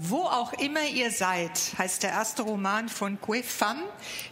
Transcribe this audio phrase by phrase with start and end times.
[0.00, 3.82] Wo auch immer ihr seid, heißt der erste Roman von Kue Pham,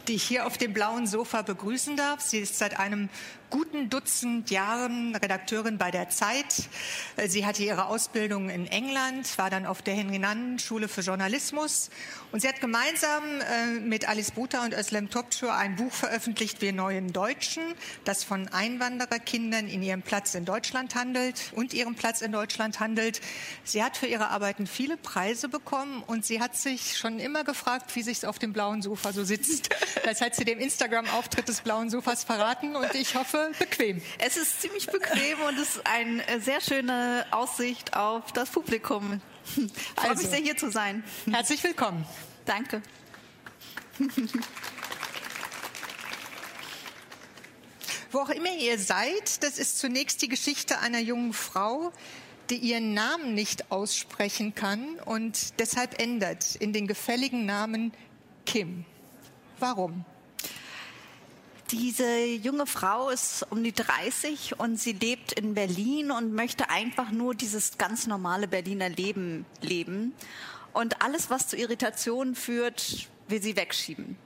[0.06, 2.20] die ich hier auf dem blauen Sofa begrüßen darf.
[2.20, 3.08] Sie ist seit einem
[3.50, 6.68] guten Dutzend Jahren Redakteurin bei der Zeit.
[7.26, 11.90] Sie hatte ihre Ausbildung in England, war dann auf der Henry-Nannen-Schule für Journalismus.
[12.32, 16.72] Und sie hat gemeinsam äh, mit Alice Buta und Özlem Topçu ein Buch veröffentlicht, Wir
[16.72, 17.62] neuen Deutschen,
[18.04, 23.20] das von Einwandererkindern in ihrem Platz in Deutschland handelt und ihrem Platz in Deutschland handelt.
[23.64, 27.96] Sie hat für ihre Arbeiten viele Preise bekommen und sie hat sich schon immer gefragt,
[27.96, 29.70] wie sich auf dem blauen Sofa so sitzt.
[30.04, 34.00] Das hat sie dem Instagram-Auftritt des blauen Sofas verraten und ich hoffe, bequem.
[34.18, 39.20] Es ist ziemlich bequem und es ist eine äh, sehr schöne Aussicht auf das Publikum.
[39.56, 41.02] Ich freue also, mich sehr, hier zu sein.
[41.28, 42.04] Herzlich willkommen.
[42.44, 42.82] Danke.
[48.12, 51.92] Wo auch immer ihr seid, das ist zunächst die Geschichte einer jungen Frau,
[52.50, 57.92] die ihren Namen nicht aussprechen kann und deshalb ändert in den gefälligen Namen
[58.44, 58.84] Kim.
[59.58, 60.04] Warum?
[61.72, 67.10] Diese junge Frau ist um die 30 und sie lebt in Berlin und möchte einfach
[67.10, 70.14] nur dieses ganz normale Berliner Leben leben.
[70.72, 74.16] Und alles, was zu Irritationen führt, will sie wegschieben.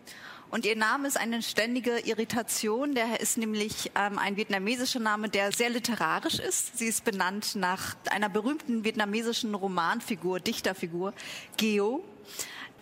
[0.51, 2.95] Und ihr Name ist eine ständige Irritation.
[2.95, 6.77] Der ist nämlich ähm, ein vietnamesischer Name, der sehr literarisch ist.
[6.77, 11.15] Sie ist benannt nach einer berühmten vietnamesischen Romanfigur, Dichterfigur,
[11.57, 12.05] Geo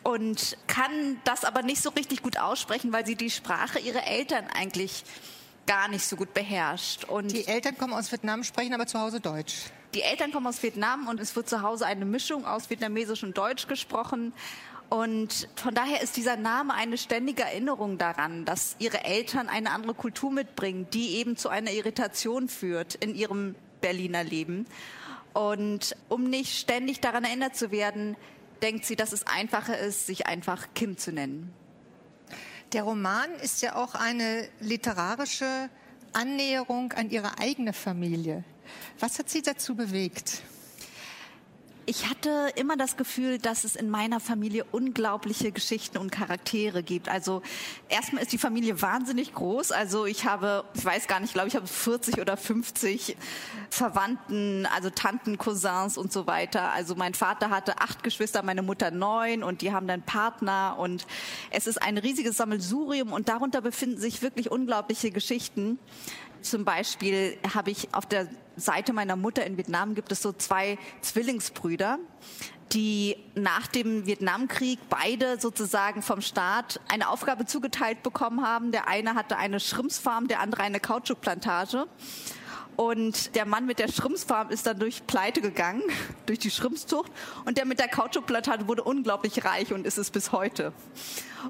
[0.02, 4.46] und kann das aber nicht so richtig gut aussprechen, weil sie die Sprache ihrer Eltern
[4.54, 5.04] eigentlich
[5.66, 7.04] gar nicht so gut beherrscht.
[7.04, 9.66] Und die Eltern kommen aus Vietnam, sprechen aber zu Hause Deutsch.
[9.94, 13.36] Die Eltern kommen aus Vietnam und es wird zu Hause eine Mischung aus Vietnamesisch und
[13.36, 14.32] Deutsch gesprochen.
[14.88, 19.94] Und von daher ist dieser Name eine ständige Erinnerung daran, dass ihre Eltern eine andere
[19.94, 24.66] Kultur mitbringen, die eben zu einer Irritation führt in ihrem Berliner Leben.
[25.34, 28.16] Und um nicht ständig daran erinnert zu werden,
[28.62, 31.52] denkt sie, dass es einfacher ist, sich einfach Kim zu nennen.
[32.72, 35.70] Der Roman ist ja auch eine literarische
[36.12, 38.44] Annäherung an ihre eigene Familie.
[38.98, 40.42] Was hat Sie dazu bewegt?
[41.90, 47.08] Ich hatte immer das Gefühl, dass es in meiner Familie unglaubliche Geschichten und Charaktere gibt.
[47.08, 47.40] Also
[47.88, 49.72] erstmal ist die Familie wahnsinnig groß.
[49.72, 53.16] Also ich habe, ich weiß gar nicht, glaube ich, habe 40 oder 50
[53.70, 56.72] Verwandten, also Tanten, Cousins und so weiter.
[56.72, 61.06] Also mein Vater hatte acht Geschwister, meine Mutter neun und die haben dann Partner und
[61.50, 65.78] es ist ein riesiges Sammelsurium und darunter befinden sich wirklich unglaubliche Geschichten.
[66.42, 70.78] Zum Beispiel habe ich auf der Seite meiner Mutter in Vietnam gibt es so zwei
[71.00, 71.98] Zwillingsbrüder,
[72.72, 78.72] die nach dem Vietnamkrieg beide sozusagen vom Staat eine Aufgabe zugeteilt bekommen haben.
[78.72, 81.86] Der eine hatte eine Schrimpsfarm, der andere eine Kautschukplantage.
[82.76, 85.82] Und der Mann mit der Schrimpsfarm ist dann durch Pleite gegangen,
[86.26, 87.10] durch die Schrimpszucht.
[87.44, 90.72] Und der mit der Kautschukplantage wurde unglaublich reich und ist es bis heute.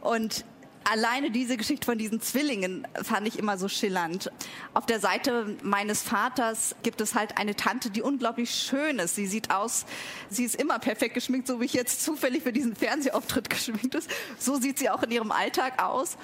[0.01, 0.47] Und
[0.91, 4.31] alleine diese Geschichte von diesen Zwillingen fand ich immer so schillernd.
[4.75, 9.15] Auf der Seite meines Vaters gibt es halt eine Tante, die unglaublich schön ist.
[9.15, 9.87] Sie sieht aus,
[10.31, 14.11] sie ist immer perfekt geschminkt, so wie ich jetzt zufällig für diesen Fernsehauftritt geschminkt ist.
[14.39, 16.17] So sieht sie auch in ihrem Alltag aus.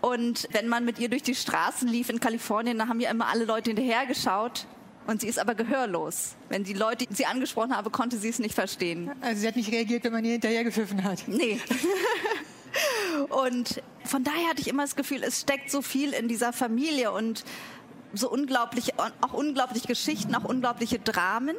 [0.00, 3.28] Und wenn man mit ihr durch die Straßen lief in Kalifornien, da haben ja immer
[3.28, 4.66] alle Leute hinterhergeschaut.
[5.06, 6.34] Und sie ist aber gehörlos.
[6.48, 9.10] Wenn die Leute sie angesprochen haben, konnte sie es nicht verstehen.
[9.20, 11.24] Also sie hat nicht reagiert, wenn man ihr hinterhergepfiffen hat.
[11.26, 11.60] Nee.
[13.28, 17.12] Und von daher hatte ich immer das Gefühl, es steckt so viel in dieser Familie
[17.12, 17.44] und
[18.12, 21.56] so unglaublich, auch unglaubliche Geschichten, auch unglaubliche Dramen.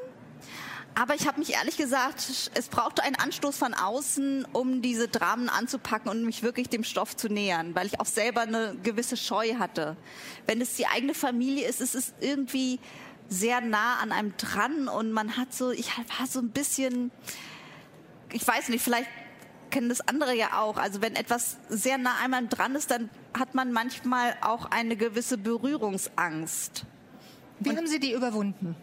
[0.98, 5.50] Aber ich habe mich ehrlich gesagt, es brauchte einen Anstoß von außen, um diese Dramen
[5.50, 9.56] anzupacken und mich wirklich dem Stoff zu nähern, weil ich auch selber eine gewisse Scheu
[9.60, 9.98] hatte.
[10.48, 12.80] Wenn es die eigene Familie ist, ist es irgendwie
[13.28, 17.12] sehr nah an einem dran und man hat so, ich war so ein bisschen,
[18.32, 19.10] ich weiß nicht, vielleicht
[19.70, 20.78] kennen das andere ja auch.
[20.78, 25.38] Also wenn etwas sehr nah einmal dran ist, dann hat man manchmal auch eine gewisse
[25.38, 26.86] Berührungsangst.
[27.60, 28.76] Wie Und haben Sie die überwunden?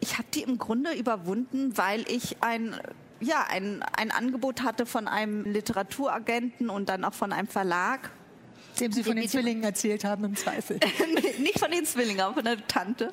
[0.00, 2.76] Ich habe die im Grunde überwunden, weil ich ein
[3.20, 8.10] ja, ein, ein Angebot hatte von einem Literaturagenten und dann auch von einem Verlag.
[8.80, 10.78] Dem Sie von den Zwillingen erzählt haben, im Zweifel.
[11.38, 13.10] Nicht von den Zwillingen, aber von der Tante.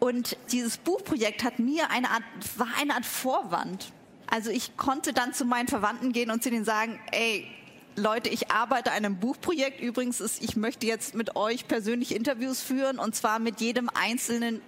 [0.00, 2.24] Und dieses Buchprojekt hat mir eine Art,
[2.56, 3.92] war eine Art Vorwand.
[4.30, 7.46] Also ich konnte dann zu meinen Verwandten gehen und zu denen sagen, ey,
[7.96, 9.80] Leute, ich arbeite an einem Buchprojekt.
[9.80, 14.60] Übrigens ist, ich möchte jetzt mit euch persönlich Interviews führen und zwar mit jedem einzelnen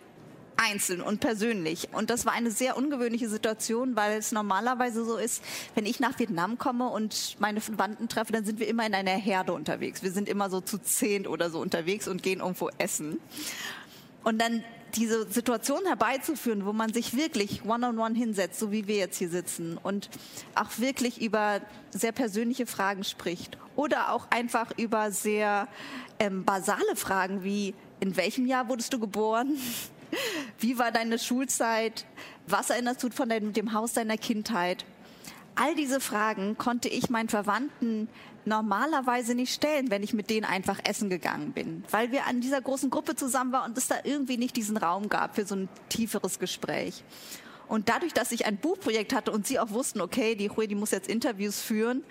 [0.61, 1.89] einzeln und persönlich.
[1.93, 5.43] Und das war eine sehr ungewöhnliche Situation, weil es normalerweise so ist,
[5.75, 9.13] wenn ich nach Vietnam komme und meine Verwandten treffe, dann sind wir immer in einer
[9.13, 10.03] Herde unterwegs.
[10.03, 13.19] Wir sind immer so zu zehn oder so unterwegs und gehen irgendwo essen.
[14.23, 14.63] Und dann
[14.97, 19.19] diese Situation herbeizuführen, wo man sich wirklich one-on-one -on -one hinsetzt, so wie wir jetzt
[19.19, 20.11] hier sitzen und
[20.55, 21.61] auch wirklich über
[21.91, 25.69] sehr persönliche Fragen spricht oder auch einfach über sehr
[26.19, 29.57] ähm, basale Fragen wie, in welchem Jahr wurdest du geboren?
[30.59, 32.05] Wie war deine Schulzeit?
[32.47, 34.85] Was erinnerst du von deinem, dem Haus deiner Kindheit?
[35.55, 38.09] All diese Fragen konnte ich meinen Verwandten
[38.51, 42.61] normalerweise nicht stellen, wenn ich mit denen einfach essen gegangen bin, weil wir an dieser
[42.61, 45.69] großen Gruppe zusammen waren und es da irgendwie nicht diesen Raum gab für so ein
[45.89, 47.05] tieferes Gespräch.
[47.69, 50.75] Und dadurch, dass ich ein Buchprojekt hatte und sie auch wussten, okay, die Rui, die
[50.75, 52.03] muss jetzt Interviews führen,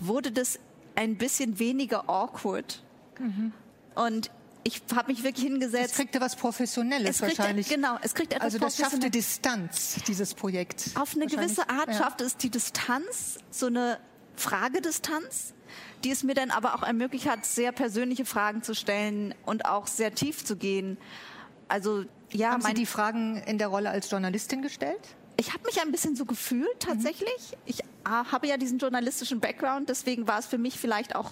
[0.00, 0.60] wurde das
[0.94, 2.82] ein bisschen weniger awkward.
[3.18, 3.52] Mhm.
[3.94, 4.30] Und
[4.64, 5.92] ich habe mich wirklich hingesetzt.
[5.92, 7.68] Es kriegte was Professionelles es kriegt, wahrscheinlich.
[7.70, 10.90] Genau, es kriegt etwas Also das schaffte Distanz, dieses Projekt.
[10.94, 11.94] Auf eine gewisse Art ja.
[11.94, 13.98] schafft es die Distanz, so eine
[14.36, 15.54] Fragedistanz,
[16.04, 19.86] die es mir dann aber auch ermöglicht hat, sehr persönliche Fragen zu stellen und auch
[19.86, 20.98] sehr tief zu gehen.
[21.68, 25.00] Also ja, haben Sie die Fragen in der Rolle als Journalistin gestellt?
[25.40, 27.52] Ich habe mich ein bisschen so gefühlt tatsächlich.
[27.52, 27.58] Mhm.
[27.66, 31.30] Ich ah, habe ja diesen journalistischen Background, deswegen war es für mich vielleicht auch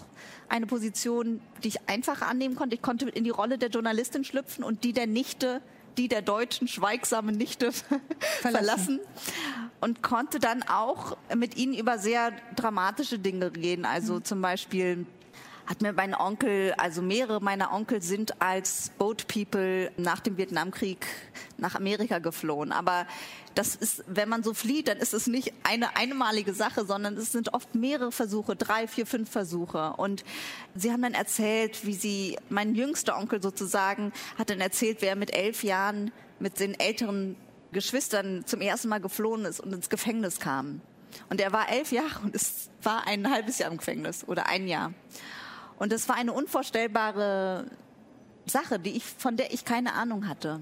[0.48, 2.76] eine Position, die ich einfach annehmen konnte.
[2.76, 5.60] Ich konnte in die Rolle der Journalistin schlüpfen und die der Nichte,
[5.98, 7.72] die der deutschen schweigsamen Nichte
[8.40, 9.00] verlassen.
[9.00, 9.00] verlassen
[9.86, 13.84] und konnte dann auch mit ihnen über sehr dramatische Dinge reden.
[13.84, 14.24] Also mhm.
[14.24, 15.06] zum Beispiel
[15.64, 21.06] hat mir mein Onkel, also mehrere meiner Onkel sind als Boat People nach dem Vietnamkrieg
[21.56, 22.72] nach Amerika geflohen.
[22.72, 23.06] Aber
[23.54, 27.30] das ist, wenn man so flieht, dann ist es nicht eine einmalige Sache, sondern es
[27.30, 29.92] sind oft mehrere Versuche, drei, vier, fünf Versuche.
[29.98, 30.24] Und
[30.74, 35.32] sie haben dann erzählt, wie sie, mein jüngster Onkel sozusagen, hat dann erzählt, wer mit
[35.32, 36.10] elf Jahren
[36.40, 37.36] mit den älteren
[37.76, 40.80] Geschwistern zum ersten Mal geflohen ist und ins Gefängnis kam.
[41.28, 44.66] Und er war elf Jahre und es war ein halbes Jahr im Gefängnis oder ein
[44.66, 44.94] Jahr.
[45.78, 47.66] Und das war eine unvorstellbare
[48.46, 50.60] Sache, die ich, von der ich keine Ahnung hatte.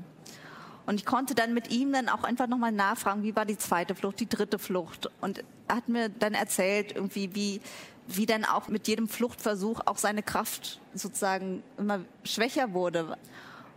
[0.86, 3.94] Und ich konnte dann mit ihm dann auch einfach nochmal nachfragen, wie war die zweite
[3.94, 5.08] Flucht, die dritte Flucht.
[5.20, 7.60] Und er hat mir dann erzählt, irgendwie, wie,
[8.08, 13.16] wie dann auch mit jedem Fluchtversuch auch seine Kraft sozusagen immer schwächer wurde.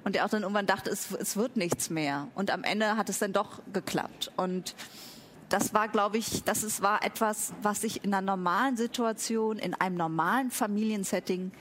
[0.07, 2.29] Und er auch dann irgendwann dachte, es, es wird nichts mehr.
[2.33, 4.31] Und am Ende hat es dann doch geklappt.
[4.37, 4.73] Und
[5.49, 9.73] das war, glaube ich, das ist, war etwas, was ich in einer normalen Situation, in
[9.73, 11.51] einem normalen Familiensetting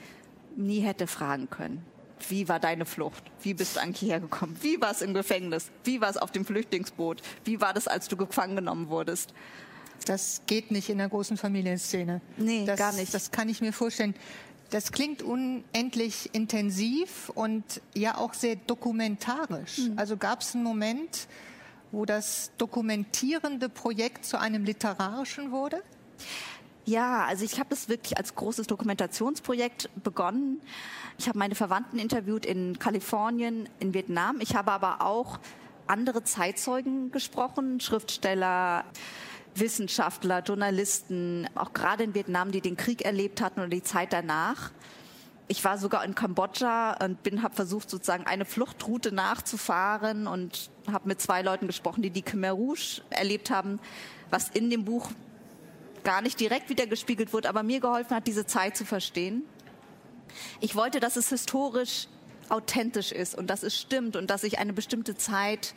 [0.54, 1.84] nie hätte fragen können.
[2.28, 3.24] Wie war deine Flucht?
[3.42, 4.56] Wie bist du eigentlich hergekommen?
[4.60, 5.72] Wie war es im Gefängnis?
[5.82, 7.22] Wie war es auf dem Flüchtlingsboot?
[7.42, 9.34] Wie war das, als du gefangen genommen wurdest?
[10.04, 12.20] Das geht nicht in der großen Familienszene.
[12.36, 13.12] Nee, das, gar nicht.
[13.12, 14.14] Das kann ich mir vorstellen.
[14.70, 19.78] Das klingt unendlich intensiv und ja auch sehr dokumentarisch.
[19.78, 19.98] Mhm.
[19.98, 21.28] Also gab es einen Moment,
[21.92, 25.82] wo das dokumentierende Projekt zu einem literarischen wurde?
[26.84, 30.60] Ja, also ich habe es wirklich als großes Dokumentationsprojekt begonnen.
[31.18, 34.40] Ich habe meine Verwandten interviewt in Kalifornien, in Vietnam.
[34.40, 35.40] Ich habe aber auch
[35.88, 38.84] andere Zeitzeugen gesprochen, Schriftsteller,
[39.58, 44.70] Wissenschaftler, Journalisten, auch gerade in Vietnam, die den Krieg erlebt hatten oder die Zeit danach.
[45.48, 51.08] Ich war sogar in Kambodscha und bin, habe versucht sozusagen eine Fluchtroute nachzufahren und habe
[51.08, 53.78] mit zwei Leuten gesprochen, die die Khmer Rouge erlebt haben,
[54.30, 55.10] was in dem Buch
[56.02, 59.42] gar nicht direkt wiedergespiegelt wird, aber mir geholfen hat, diese Zeit zu verstehen.
[60.60, 62.08] Ich wollte, dass es historisch
[62.48, 65.74] authentisch ist und dass es stimmt und dass ich eine bestimmte Zeit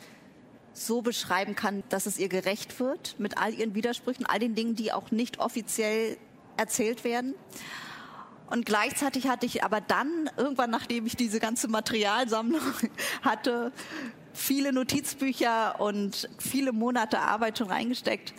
[0.86, 4.74] so beschreiben kann, dass es ihr gerecht wird mit all ihren Widersprüchen, all den Dingen,
[4.74, 6.16] die auch nicht offiziell
[6.56, 7.34] erzählt werden.
[8.48, 12.62] Und gleichzeitig hatte ich aber dann, irgendwann nachdem ich diese ganze Materialsammlung
[13.22, 13.72] hatte,
[14.32, 18.34] viele Notizbücher und viele Monate Arbeit schon reingesteckt,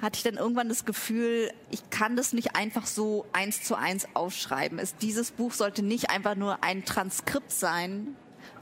[0.00, 4.06] hatte ich dann irgendwann das Gefühl, ich kann das nicht einfach so eins zu eins
[4.14, 4.78] aufschreiben.
[4.78, 8.14] Es, dieses Buch sollte nicht einfach nur ein Transkript sein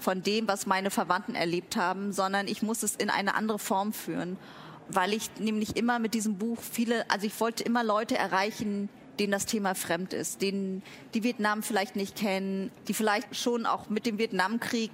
[0.02, 3.92] von dem, was meine Verwandten erlebt haben, sondern ich muss es in eine andere Form
[3.92, 4.36] führen,
[4.88, 9.32] weil ich nämlich immer mit diesem Buch viele, also ich wollte immer Leute erreichen, denen
[9.32, 10.82] das Thema fremd ist, denen
[11.14, 14.90] die Vietnam vielleicht nicht kennen, die vielleicht schon auch mit dem Vietnamkrieg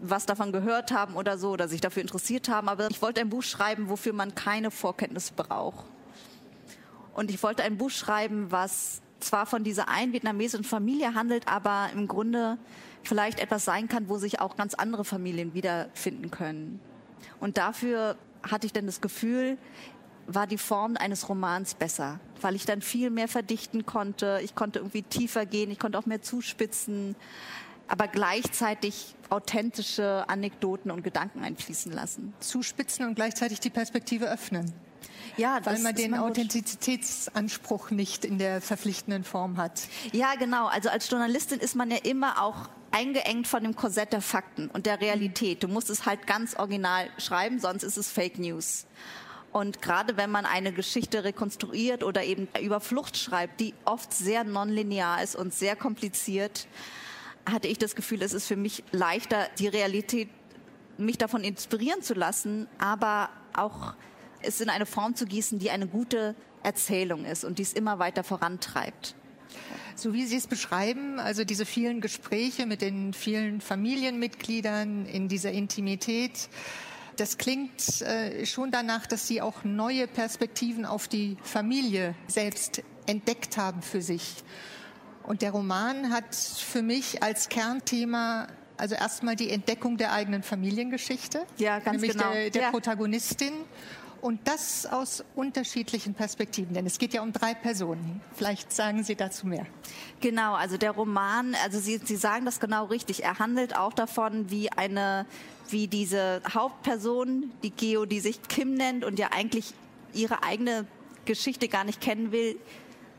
[0.00, 2.68] was davon gehört haben oder so oder sich dafür interessiert haben.
[2.68, 5.86] Aber ich wollte ein Buch schreiben, wofür man keine Vorkenntnisse braucht.
[7.14, 11.90] Und ich wollte ein Buch schreiben, was zwar von dieser einen vietnamesischen Familie handelt, aber
[11.94, 12.58] im Grunde
[13.02, 16.80] vielleicht etwas sein kann, wo sich auch ganz andere Familien wiederfinden können.
[17.38, 19.58] Und dafür hatte ich dann das Gefühl,
[20.26, 24.40] war die Form eines Romans besser, weil ich dann viel mehr verdichten konnte.
[24.42, 27.16] Ich konnte irgendwie tiefer gehen, ich konnte auch mehr zuspitzen,
[27.88, 32.32] aber gleichzeitig authentische Anekdoten und Gedanken einfließen lassen.
[32.40, 34.72] Zuspitzen und gleichzeitig die Perspektive öffnen.
[35.36, 39.82] Ja, weil man den Authentizitätsanspruch nicht in der verpflichtenden Form hat.
[40.12, 40.66] Ja, genau.
[40.66, 44.86] Also als Journalistin ist man ja immer auch eingeengt von dem Korsett der Fakten und
[44.86, 45.62] der Realität.
[45.62, 48.86] Du musst es halt ganz original schreiben, sonst ist es Fake News.
[49.52, 54.44] Und gerade wenn man eine Geschichte rekonstruiert oder eben über Flucht schreibt, die oft sehr
[54.44, 56.68] nonlinear ist und sehr kompliziert,
[57.50, 60.28] hatte ich das Gefühl, es ist für mich leichter, die Realität,
[60.98, 63.94] mich davon inspirieren zu lassen, aber auch
[64.42, 67.98] es in eine Form zu gießen, die eine gute Erzählung ist und die es immer
[67.98, 69.14] weiter vorantreibt.
[69.96, 75.52] So wie Sie es beschreiben, also diese vielen Gespräche mit den vielen Familienmitgliedern in dieser
[75.52, 76.48] Intimität,
[77.16, 83.58] das klingt äh, schon danach, dass Sie auch neue Perspektiven auf die Familie selbst entdeckt
[83.58, 84.36] haben für sich.
[85.24, 88.46] Und der Roman hat für mich als Kernthema
[88.80, 92.32] also erstmal die Entdeckung der eigenen Familiengeschichte, ja, ganz nämlich genau.
[92.32, 92.70] der, der ja.
[92.70, 93.52] Protagonistin
[94.20, 98.20] und das aus unterschiedlichen Perspektiven, denn es geht ja um drei Personen.
[98.34, 99.66] Vielleicht sagen Sie dazu mehr.
[100.20, 103.24] Genau, also der Roman, also Sie, Sie sagen das genau richtig.
[103.24, 105.26] Er handelt auch davon, wie eine,
[105.68, 109.74] wie diese Hauptperson, die Geo, die sich Kim nennt und ja eigentlich
[110.12, 110.86] ihre eigene
[111.24, 112.58] Geschichte gar nicht kennen will,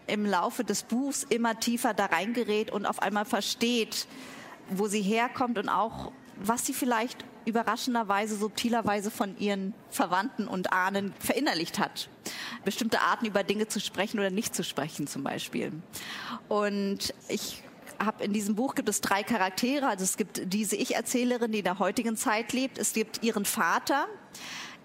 [0.08, 4.08] im Laufe des Buchs immer tiefer da reingerät und auf einmal versteht,
[4.70, 11.13] wo sie herkommt und auch, was sie vielleicht überraschenderweise, subtilerweise von ihren Verwandten und Ahnen
[11.19, 12.10] verinnerlicht hat.
[12.65, 15.71] Bestimmte Arten über Dinge zu sprechen oder nicht zu sprechen zum Beispiel.
[16.48, 17.63] Und ich
[18.03, 19.88] habe in diesem Buch gibt es drei Charaktere.
[19.88, 22.77] Also es gibt diese Ich-Erzählerin, die in der heutigen Zeit lebt.
[22.77, 24.07] Es gibt ihren Vater,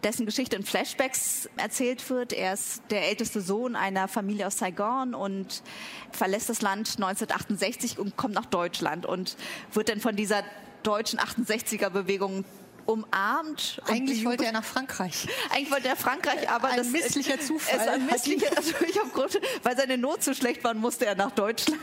[0.02, 2.32] dessen Geschichte in Flashbacks erzählt wird.
[2.32, 5.62] Er ist der älteste Sohn einer Familie aus Saigon und
[6.10, 9.36] verlässt das Land 1968 und kommt nach Deutschland und
[9.72, 10.42] wird dann von dieser
[10.86, 12.44] deutschen 68er-Bewegung
[12.86, 13.80] umarmt.
[13.86, 15.26] Eigentlich wollte er nach Frankreich.
[15.50, 17.80] Eigentlich wollte er Frankreich, aber ein das misslicher Zufall.
[17.80, 21.32] Ist ein misslicher, also ich Grund, weil seine Not so schlecht war, musste er nach
[21.32, 21.80] Deutschland.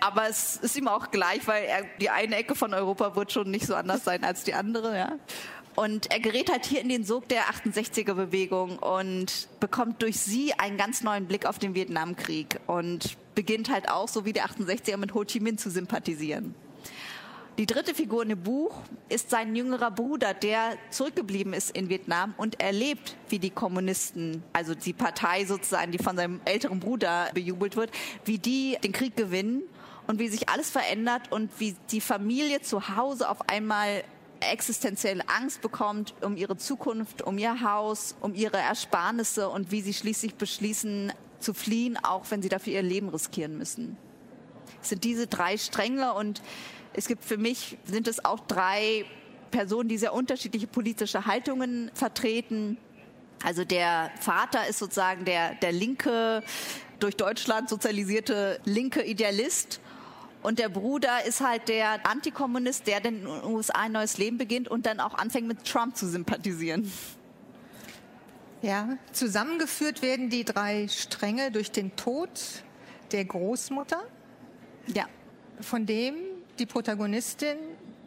[0.00, 3.50] Aber es ist ihm auch gleich, weil er, die eine Ecke von Europa wird schon
[3.50, 4.96] nicht so anders sein als die andere.
[4.96, 5.12] Ja.
[5.74, 10.76] Und er gerät halt hier in den Sog der 68er-Bewegung und bekommt durch sie einen
[10.76, 15.14] ganz neuen Blick auf den Vietnamkrieg und beginnt halt auch, so wie der 68er, mit
[15.14, 16.54] Ho Chi Minh zu sympathisieren.
[17.58, 18.74] Die dritte Figur in dem Buch
[19.10, 24.74] ist sein jüngerer Bruder, der zurückgeblieben ist in Vietnam und erlebt, wie die Kommunisten, also
[24.74, 27.90] die Partei sozusagen, die von seinem älteren Bruder bejubelt wird,
[28.24, 29.62] wie die den Krieg gewinnen
[30.06, 34.02] und wie sich alles verändert und wie die Familie zu Hause auf einmal
[34.40, 39.92] existenzielle Angst bekommt um ihre Zukunft, um ihr Haus, um ihre Ersparnisse und wie sie
[39.92, 43.98] schließlich beschließen zu fliehen, auch wenn sie dafür ihr Leben riskieren müssen.
[44.80, 46.42] Es sind diese drei Stränge und
[46.94, 49.04] es gibt für mich, sind es auch drei
[49.50, 52.76] Personen, die sehr unterschiedliche politische Haltungen vertreten.
[53.44, 56.42] Also der Vater ist sozusagen der, der linke,
[56.98, 59.80] durch Deutschland sozialisierte linke Idealist.
[60.42, 64.68] Und der Bruder ist halt der Antikommunist, der in den USA ein neues Leben beginnt
[64.68, 66.90] und dann auch anfängt mit Trump zu sympathisieren.
[68.60, 72.30] Ja, zusammengeführt werden die drei Stränge durch den Tod
[73.10, 74.00] der Großmutter.
[74.94, 75.06] Ja.
[75.60, 76.14] Von dem
[76.62, 77.56] die Protagonistin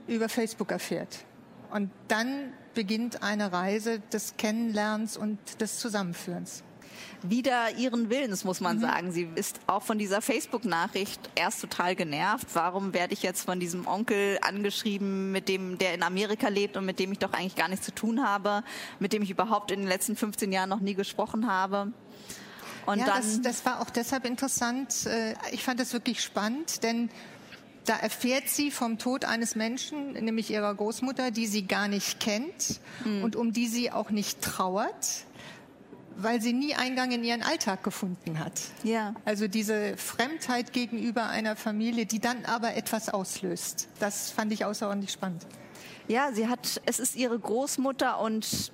[0.08, 1.26] über Facebook erfährt.
[1.72, 6.64] Und dann beginnt eine Reise des Kennenlernens und des Zusammenführens.
[7.22, 8.82] Wieder ihren Willens, muss man mhm.
[8.82, 9.12] sagen.
[9.12, 12.48] Sie ist auch von dieser Facebook-Nachricht erst total genervt.
[12.54, 16.86] Warum werde ich jetzt von diesem Onkel angeschrieben, mit dem, der in Amerika lebt und
[16.86, 18.64] mit dem ich doch eigentlich gar nichts zu tun habe,
[19.00, 21.92] mit dem ich überhaupt in den letzten 15 Jahren noch nie gesprochen habe?
[22.86, 25.06] Und ja, dann das, das war auch deshalb interessant.
[25.08, 27.10] Äh, ich fand das wirklich spannend, denn
[27.86, 32.80] da erfährt sie vom Tod eines Menschen, nämlich ihrer Großmutter, die sie gar nicht kennt
[33.04, 33.24] mhm.
[33.24, 35.26] und um die sie auch nicht trauert,
[36.18, 38.60] weil sie nie Eingang in ihren Alltag gefunden hat.
[38.84, 39.14] Ja.
[39.26, 43.88] Also diese Fremdheit gegenüber einer Familie, die dann aber etwas auslöst.
[44.00, 45.46] Das fand ich außerordentlich spannend.
[46.08, 48.72] Ja, sie hat, es ist ihre Großmutter und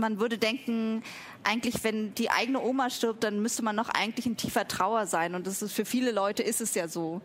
[0.00, 1.02] man würde denken,
[1.44, 5.34] eigentlich, wenn die eigene Oma stirbt, dann müsste man noch eigentlich in tiefer Trauer sein.
[5.34, 7.20] Und das ist für viele Leute ist es ja so.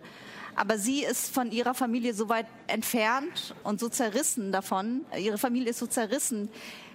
[0.55, 5.01] Aber sie ist von ihrer Familie so weit entfernt und so zerrissen davon.
[5.17, 6.49] Ihre Familie ist so zerrissen,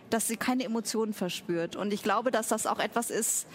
[0.09, 1.77] dass sie keine Emotionen verspürt.
[1.77, 3.47] Und ich glaube, dass das auch etwas ist,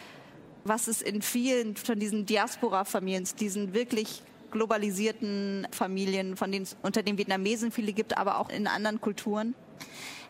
[0.63, 7.03] was es in vielen von diesen Diaspora-Familien, diesen wirklich globalisierten Familien, von denen es unter
[7.03, 9.53] den Vietnamesen viele gibt, aber auch in anderen Kulturen.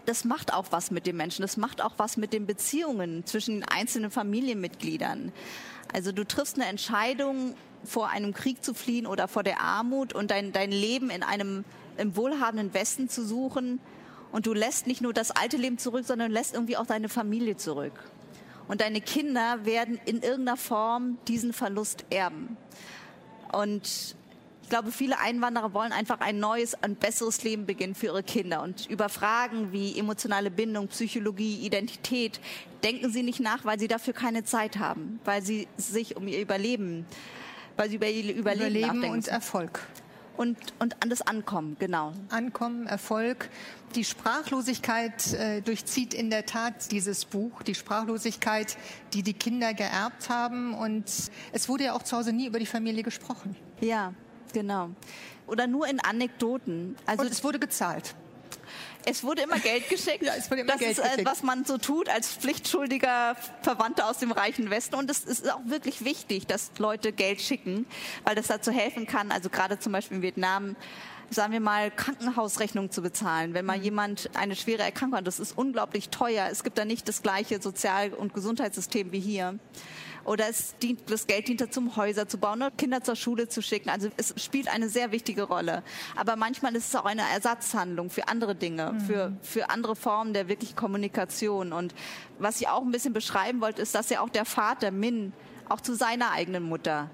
[0.06, 1.42] Das macht auch was mit den Menschen.
[1.42, 5.32] Das macht auch was mit den Beziehungen zwischen den einzelnen Familienmitgliedern.
[5.94, 10.32] Also du triffst eine Entscheidung vor einem Krieg zu fliehen oder vor der Armut und
[10.32, 11.64] dein, dein Leben in einem
[11.98, 13.80] im wohlhabenden Westen zu suchen.
[14.32, 17.56] Und du lässt nicht nur das alte Leben zurück, sondern lässt irgendwie auch deine Familie
[17.58, 17.94] zurück.
[18.68, 22.58] Und deine Kinder werden in irgendeiner Form diesen Verlust erben.
[23.52, 24.16] Und
[24.66, 28.64] Ich glaube, viele Einwanderer wollen einfach ein neues, ein besseres Leben beginnen für ihre Kinder.
[28.64, 32.40] Und über Fragen wie emotionale Bindung, Psychologie, Identität
[32.84, 36.42] denken sie nicht nach, weil sie dafür keine Zeit haben, weil sie sich um ihr
[36.42, 37.06] Überleben,
[37.78, 39.10] weil sie über ihr Überleben, Überleben nachdenken.
[39.12, 39.88] und Erfolg.
[40.36, 42.14] und, und an das Ankommen, genau.
[42.30, 43.52] Ankommen, Erfolg.
[43.94, 47.62] Die Sprachlosigkeit äh, durchzieht in der Tat dieses Buch.
[47.62, 48.78] Die Sprachlosigkeit,
[49.14, 50.74] die die Kinder geerbt haben.
[50.74, 51.06] Und
[51.52, 53.56] es wurde ja auch zu Hause nie über die Familie gesprochen.
[53.80, 54.16] Ja,
[54.56, 54.90] genau.
[55.48, 56.96] Oder nur in Anekdoten.
[57.06, 58.16] Also Und es wurde gezahlt.
[59.06, 60.24] Es wurde immer Geld geschickt.
[60.24, 61.26] Ja, es wurde immer das Geld ist, äh, geschickt.
[61.30, 64.96] was man so tut als pflichtschuldiger Verwandter aus dem reichen Westen.
[64.96, 67.86] Und es ist auch wirklich wichtig, dass Leute Geld schicken,
[68.24, 69.32] weil das dazu helfen kann.
[69.32, 70.76] Also gerade zum Beispiel in Vietnam,
[71.30, 73.54] sagen wir mal, Krankenhausrechnungen zu bezahlen.
[73.54, 73.68] Wenn Mhm.
[73.68, 76.48] mal jemand eine schwere Erkrankung hat, das ist unglaublich teuer.
[76.52, 79.60] Es gibt da nicht das gleiche Sozial- und Gesundheitssystem wie hier.
[80.26, 83.48] Oder es dient, das Geld dient dazu, um Häuser zu bauen oder Kinder zur Schule
[83.48, 83.90] zu schicken.
[83.90, 85.84] Also es spielt eine sehr wichtige Rolle.
[86.16, 90.48] Aber manchmal ist es auch eine Ersatzhandlung für andere Dinge, für, für andere Formen der
[90.48, 91.74] wirklich Kommunikation.
[91.74, 91.94] Und
[92.40, 95.32] was ich auch ein bisschen beschreiben wollte, ist, dass ja auch der Vater Min
[95.70, 97.10] auch zu seiner eigenen Mutter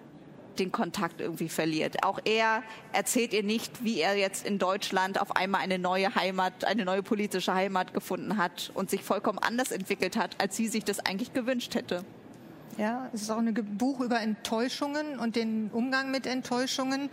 [0.59, 2.03] den Kontakt irgendwie verliert.
[2.03, 2.63] Auch er
[2.93, 7.03] erzählt ihr nicht, wie er jetzt in Deutschland auf einmal eine neue Heimat, eine neue
[7.03, 11.33] politische Heimat gefunden hat und sich vollkommen anders entwickelt hat, als sie sich das eigentlich
[11.33, 12.03] gewünscht hätte.
[12.81, 17.11] Ja, es ist auch ein Buch über Enttäuschungen und den Umgang mit Enttäuschungen.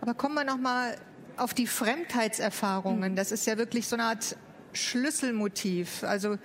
[0.00, 0.96] Aber kommen wir noch mal
[1.36, 3.14] auf die Fremdheitserfahrungen.
[3.14, 4.36] Das ist ja wirklich so eine Art
[4.72, 6.02] Schlüsselmotiv.
[6.02, 6.38] Also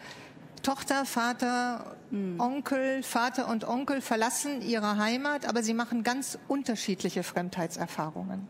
[0.61, 1.95] Tochter, Vater,
[2.37, 8.47] Onkel, Vater und Onkel verlassen ihre Heimat, aber sie machen ganz unterschiedliche Fremdheitserfahrungen.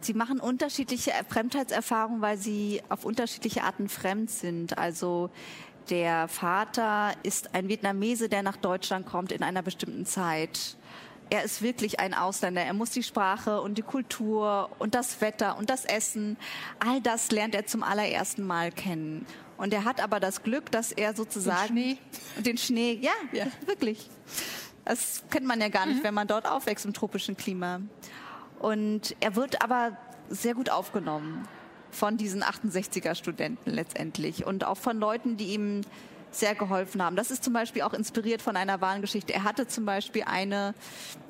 [0.00, 4.78] Sie machen unterschiedliche Fremdheitserfahrungen, weil sie auf unterschiedliche Arten fremd sind.
[4.78, 5.30] Also
[5.90, 10.76] der Vater ist ein Vietnamese, der nach Deutschland kommt in einer bestimmten Zeit.
[11.30, 12.62] Er ist wirklich ein Ausländer.
[12.62, 16.36] Er muss die Sprache und die Kultur und das Wetter und das Essen,
[16.78, 19.26] all das lernt er zum allerersten Mal kennen.
[19.58, 21.98] Und er hat aber das Glück, dass er sozusagen Schnee.
[22.38, 23.46] den Schnee, ja, Ja.
[23.66, 24.08] wirklich.
[24.84, 27.80] Das kennt man ja gar nicht, wenn man dort aufwächst im tropischen Klima.
[28.58, 29.98] Und er wird aber
[30.30, 31.46] sehr gut aufgenommen
[31.90, 35.82] von diesen 68er Studenten letztendlich und auch von Leuten, die ihm
[36.30, 37.16] sehr geholfen haben.
[37.16, 39.32] Das ist zum Beispiel auch inspiriert von einer wahren Geschichte.
[39.32, 40.74] Er hatte zum Beispiel eine,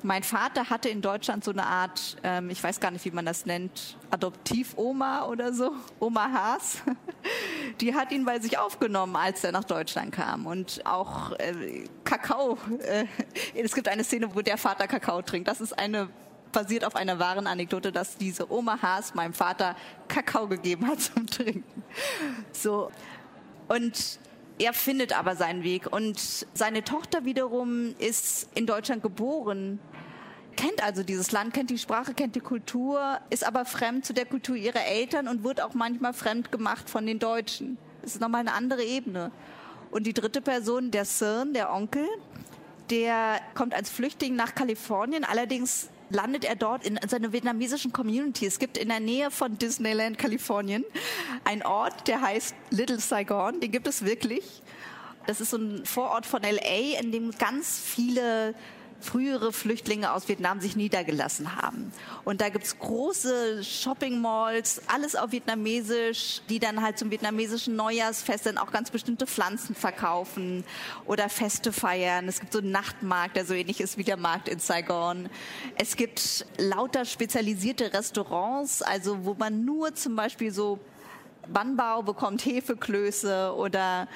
[0.03, 3.25] mein Vater hatte in Deutschland so eine Art, ähm, ich weiß gar nicht, wie man
[3.25, 6.79] das nennt, Adoptivoma oder so, Oma Haas.
[7.81, 10.45] Die hat ihn bei sich aufgenommen, als er nach Deutschland kam.
[10.45, 12.57] Und auch äh, Kakao.
[12.79, 13.05] Äh,
[13.55, 15.47] es gibt eine Szene, wo der Vater Kakao trinkt.
[15.47, 16.09] Das ist eine
[16.51, 19.75] basiert auf einer wahren Anekdote, dass diese Oma Haas meinem Vater
[20.07, 21.83] Kakao gegeben hat zum Trinken.
[22.51, 22.91] So.
[23.67, 24.19] Und
[24.59, 25.91] er findet aber seinen Weg.
[25.91, 26.19] Und
[26.53, 29.79] seine Tochter wiederum ist in Deutschland geboren,
[30.57, 34.25] kennt also dieses Land, kennt die Sprache, kennt die Kultur, ist aber fremd zu der
[34.25, 37.77] Kultur ihrer Eltern und wird auch manchmal fremd gemacht von den Deutschen.
[38.01, 39.31] Das ist nochmal eine andere Ebene.
[39.91, 42.05] Und die dritte Person, der Cern, der Onkel,
[42.89, 48.45] der kommt als Flüchtling nach Kalifornien, allerdings landet er dort in seiner vietnamesischen Community.
[48.45, 50.83] Es gibt in der Nähe von Disneyland, Kalifornien,
[51.43, 53.59] einen Ort, der heißt Little Saigon.
[53.59, 54.61] Den gibt es wirklich.
[55.27, 58.55] Das ist so ein Vorort von LA, in dem ganz viele
[58.99, 61.91] frühere Flüchtlinge aus Vietnam sich niedergelassen haben.
[62.25, 68.57] Und da gibt's große Shopping-Malls, alles auf Vietnamesisch, die dann halt zum vietnamesischen Neujahrsfest dann
[68.57, 70.63] auch ganz bestimmte Pflanzen verkaufen
[71.05, 72.27] oder Feste feiern.
[72.27, 75.29] Es gibt so einen Nachtmarkt, der so ähnlich ist wie der Markt in Saigon.
[75.75, 80.79] Es gibt lauter spezialisierte Restaurants, also wo man nur zum Beispiel so
[81.47, 84.07] Bannbau bekommt, Hefeklöße oder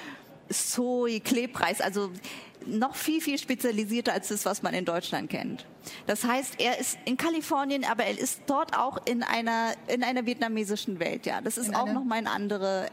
[0.49, 2.11] Soy, Klebreis, also
[2.67, 5.65] noch viel, viel spezialisierter als das, was man in Deutschland kennt.
[6.07, 10.25] Das heißt, er ist in Kalifornien, aber er ist dort auch in einer, in einer
[10.25, 11.41] vietnamesischen Welt, ja.
[11.41, 12.87] Das ist In auch einer- noch mal eine andere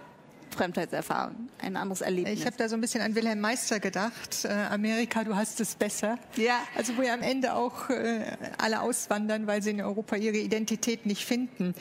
[0.56, 2.40] Fremdheitserfahrung, ein anderes Erlebnis.
[2.40, 4.44] Ich habe da so ein bisschen an Wilhelm Meister gedacht.
[4.44, 6.18] Äh, Amerika, du hast es besser.
[6.37, 6.59] Ja.
[6.76, 8.24] Also wo ja am Ende auch äh,
[8.59, 11.74] alle auswandern, weil sie in Europa ihre Identität nicht finden.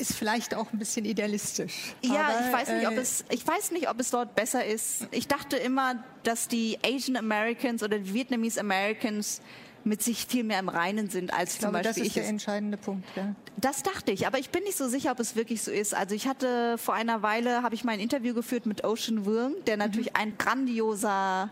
[0.00, 1.94] Ist vielleicht auch ein bisschen idealistisch.
[2.02, 4.64] Ja, Aber, ich weiß nicht, ob äh, es, ich weiß nicht, ob es dort besser
[4.64, 5.06] ist.
[5.10, 9.42] Ich dachte immer, dass die Asian Americans oder die Vietnamese Americans
[9.84, 12.22] mit sich viel mehr im Reinen sind als Ich zum glaube, das Beispiel ist ich
[12.22, 13.06] der entscheidende Punkt.
[13.16, 13.34] Ja.
[13.56, 15.94] Das dachte ich, aber ich bin nicht so sicher, ob es wirklich so ist.
[15.94, 19.54] Also ich hatte vor einer Weile habe ich mal ein Interview geführt mit Ocean Vuong,
[19.66, 21.50] der natürlich ein grandioser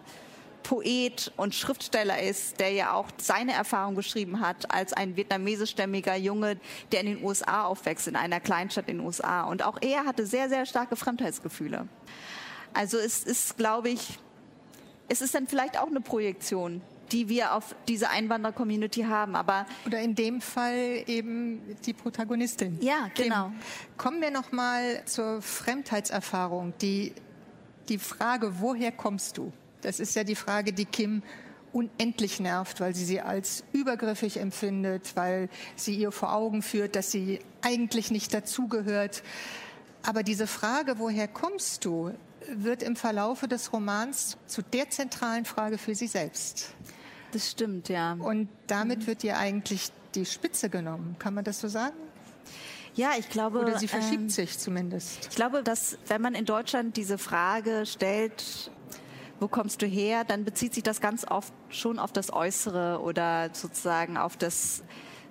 [0.68, 6.60] Poet und Schriftsteller ist, der ja auch seine Erfahrung geschrieben hat als ein vietnamesischstämmiger Junge,
[6.92, 9.44] der in den USA aufwächst, in einer Kleinstadt in den USA.
[9.44, 11.88] Und auch er hatte sehr, sehr starke Fremdheitsgefühle.
[12.74, 14.18] Also es ist, glaube ich,
[15.08, 19.34] es ist dann vielleicht auch eine Projektion die wir auf diese Einwanderer-Community haben.
[19.34, 22.76] Aber Oder in dem Fall eben die Protagonistin.
[22.82, 23.46] Ja, genau.
[23.46, 23.54] Kim.
[23.96, 26.74] Kommen wir noch mal zur Fremdheitserfahrung.
[26.82, 27.14] Die,
[27.88, 29.50] die Frage, woher kommst du?
[29.82, 31.22] Das ist ja die Frage, die Kim
[31.72, 37.10] unendlich nervt, weil sie sie als übergriffig empfindet, weil sie ihr vor Augen führt, dass
[37.10, 39.22] sie eigentlich nicht dazugehört.
[40.02, 42.12] Aber diese Frage, woher kommst du,
[42.48, 46.74] wird im Verlaufe des Romans zu der zentralen Frage für sie selbst.
[47.32, 48.14] Das stimmt, ja.
[48.14, 51.16] Und damit wird ihr eigentlich die Spitze genommen.
[51.18, 51.96] Kann man das so sagen?
[52.94, 53.60] Ja, ich glaube.
[53.60, 55.28] Oder sie verschiebt ähm, sich zumindest.
[55.30, 58.70] Ich glaube, dass wenn man in Deutschland diese Frage stellt,
[59.40, 63.50] wo kommst du her, dann bezieht sich das ganz oft schon auf das Äußere oder
[63.52, 64.82] sozusagen auf das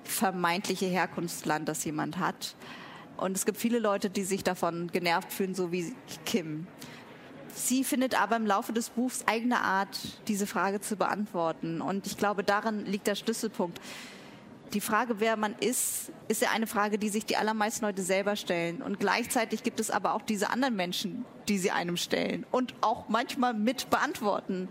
[0.03, 2.55] vermeintliche Herkunftsland, das jemand hat.
[3.17, 5.93] Und es gibt viele Leute, die sich davon genervt fühlen, so wie
[6.25, 6.67] Kim.
[7.53, 11.81] Sie findet aber im Laufe des Buchs eigene Art, diese Frage zu beantworten.
[11.81, 13.81] Und ich glaube, darin liegt der Schlüsselpunkt.
[14.73, 18.35] Die Frage, wer man ist, ist ja eine Frage, die sich die allermeisten Leute selber
[18.35, 18.81] stellen.
[18.81, 23.07] Und gleichzeitig gibt es aber auch diese anderen Menschen, die sie einem stellen und auch
[23.07, 24.67] manchmal mit beantworten.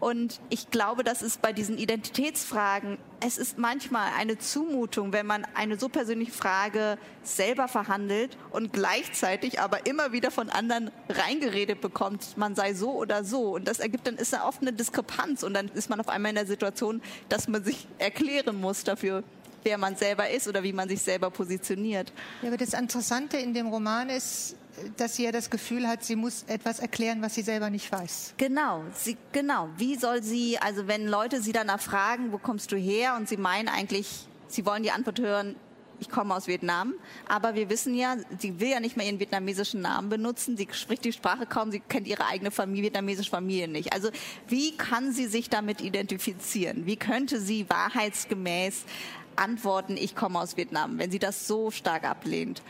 [0.00, 5.46] Und ich glaube, dass es bei diesen Identitätsfragen, es ist manchmal eine Zumutung, wenn man
[5.54, 12.38] eine so persönliche Frage selber verhandelt und gleichzeitig aber immer wieder von anderen reingeredet bekommt,
[12.38, 13.56] man sei so oder so.
[13.56, 16.30] Und das ergibt dann ist da oft eine Diskrepanz und dann ist man auf einmal
[16.30, 19.22] in der Situation, dass man sich erklären muss dafür,
[19.62, 22.12] wer man selber ist oder wie man sich selber positioniert.
[22.42, 24.56] Ja, aber das Interessante in dem Roman ist,
[24.96, 28.34] dass sie ja das Gefühl hat, sie muss etwas erklären, was sie selber nicht weiß.
[28.36, 29.68] Genau, sie, genau.
[29.76, 33.16] Wie soll sie, also wenn Leute sie danach fragen, wo kommst du her?
[33.16, 35.56] Und sie meinen eigentlich, sie wollen die Antwort hören,
[36.00, 36.94] ich komme aus Vietnam.
[37.28, 40.56] Aber wir wissen ja, sie will ja nicht mehr ihren vietnamesischen Namen benutzen.
[40.56, 43.92] Sie spricht die Sprache kaum, sie kennt ihre eigene Familie, vietnamesische Familie nicht.
[43.92, 44.10] Also
[44.48, 46.86] wie kann sie sich damit identifizieren?
[46.86, 48.84] Wie könnte sie wahrheitsgemäß
[49.40, 52.62] antworten, ich komme aus Vietnam, wenn sie das so stark ablehnt?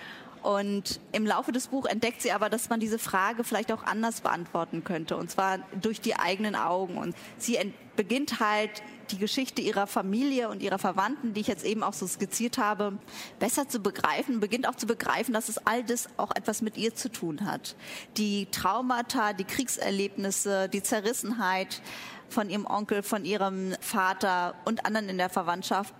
[0.43, 4.23] Und im Laufe des Buches entdeckt sie aber, dass man diese Frage vielleicht auch anders
[4.23, 6.97] beantworten könnte, und zwar durch die eigenen Augen.
[6.97, 7.59] Und sie
[7.97, 12.07] beginnt halt die Geschichte ihrer Familie und ihrer Verwandten, die ich jetzt eben auch so
[12.07, 12.99] skizziert habe,
[13.39, 16.95] besser zu begreifen, beginnt auch zu begreifen, dass es all das auch etwas mit ihr
[16.95, 17.77] zu tun hat.
[18.17, 21.83] Die Traumata, die Kriegserlebnisse, die Zerrissenheit
[22.29, 25.93] von ihrem Onkel, von ihrem Vater und anderen in der Verwandtschaft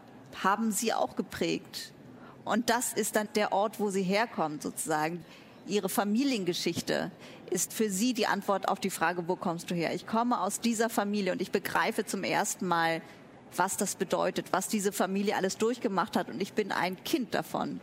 [0.43, 1.93] haben sie auch geprägt.
[2.45, 5.25] Und das ist dann der Ort, wo sie herkommt, sozusagen.
[5.67, 7.11] Ihre Familiengeschichte
[7.51, 9.95] ist für sie die Antwort auf die Frage, wo kommst du her?
[9.95, 13.03] Ich komme aus dieser Familie und ich begreife zum ersten Mal,
[13.55, 17.81] was das bedeutet, was diese Familie alles durchgemacht hat und ich bin ein Kind davon.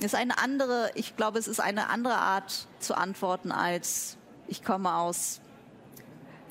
[0.00, 4.18] Das ist eine andere, ich glaube, es ist eine andere Art zu antworten als
[4.48, 5.40] ich komme aus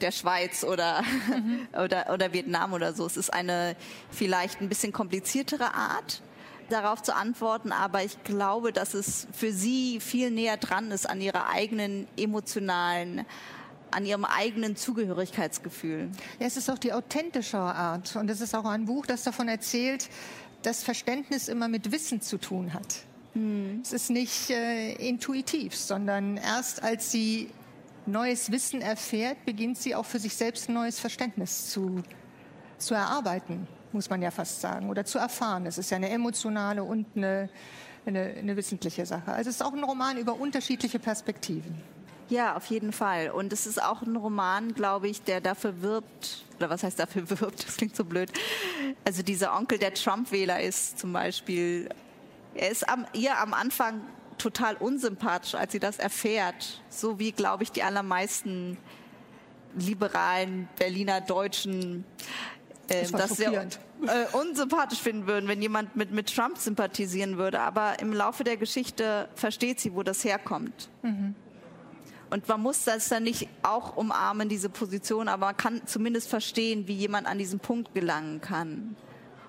[0.01, 1.67] der Schweiz oder, mhm.
[1.83, 3.05] oder, oder Vietnam oder so.
[3.05, 3.75] Es ist eine
[4.11, 6.21] vielleicht ein bisschen kompliziertere Art
[6.69, 11.21] darauf zu antworten, aber ich glaube, dass es für sie viel näher dran ist an
[11.21, 13.25] ihrer eigenen emotionalen
[13.91, 16.09] an ihrem eigenen Zugehörigkeitsgefühl.
[16.39, 18.15] Ja, es ist auch die authentischere Art.
[18.17, 20.09] Und es ist auch ein Buch, das davon erzählt,
[20.63, 23.05] dass Verständnis immer mit Wissen zu tun hat.
[23.33, 23.79] Hm.
[23.81, 27.49] Es ist nicht äh, intuitiv, sondern erst als sie
[28.07, 32.03] neues Wissen erfährt, beginnt sie auch für sich selbst ein neues Verständnis zu,
[32.77, 35.65] zu erarbeiten muss man ja fast sagen, oder zu erfahren.
[35.65, 37.49] Es ist ja eine emotionale und eine,
[38.05, 39.31] eine, eine wissentliche Sache.
[39.31, 41.81] Also es ist auch ein Roman über unterschiedliche Perspektiven.
[42.29, 43.31] Ja, auf jeden Fall.
[43.31, 47.27] Und es ist auch ein Roman, glaube ich, der dafür wirbt, oder was heißt dafür
[47.39, 48.31] wirbt, das klingt so blöd.
[49.05, 51.89] Also dieser Onkel, der Trump-Wähler ist zum Beispiel,
[52.53, 54.01] er ist am, ihr am Anfang
[54.45, 56.81] total unsympathisch, als sie das erfährt.
[56.89, 58.77] So wie, glaube ich, die allermeisten
[59.75, 62.05] liberalen Berliner Deutschen
[62.87, 63.67] äh, das, sehr äh,
[64.33, 67.59] unsympathisch finden würden, wenn jemand mit, mit Trump sympathisieren würde.
[67.59, 70.89] Aber im Laufe der Geschichte versteht sie, wo das herkommt.
[71.01, 71.35] Mhm.
[72.29, 76.87] Und man muss das dann nicht auch umarmen, diese Position, aber man kann zumindest verstehen,
[76.87, 78.95] wie jemand an diesen Punkt gelangen kann.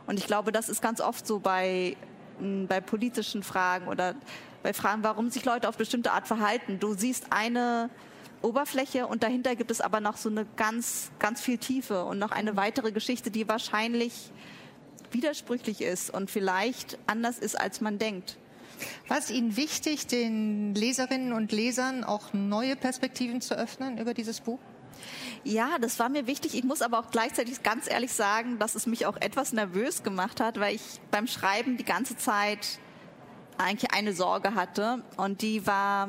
[0.06, 1.96] Und ich glaube, das ist ganz oft so bei,
[2.68, 4.14] bei politischen Fragen oder
[4.66, 6.80] bei Fragen, warum sich Leute auf bestimmte Art verhalten.
[6.80, 7.88] Du siehst eine
[8.42, 12.32] Oberfläche und dahinter gibt es aber noch so eine ganz, ganz viel Tiefe und noch
[12.32, 14.32] eine weitere Geschichte, die wahrscheinlich
[15.12, 18.38] widersprüchlich ist und vielleicht anders ist, als man denkt.
[19.06, 24.40] War es Ihnen wichtig, den Leserinnen und Lesern auch neue Perspektiven zu öffnen über dieses
[24.40, 24.58] Buch?
[25.44, 26.56] Ja, das war mir wichtig.
[26.56, 30.40] Ich muss aber auch gleichzeitig ganz ehrlich sagen, dass es mich auch etwas nervös gemacht
[30.40, 32.80] hat, weil ich beim Schreiben die ganze Zeit
[33.58, 36.08] eigentlich eine Sorge hatte und die war,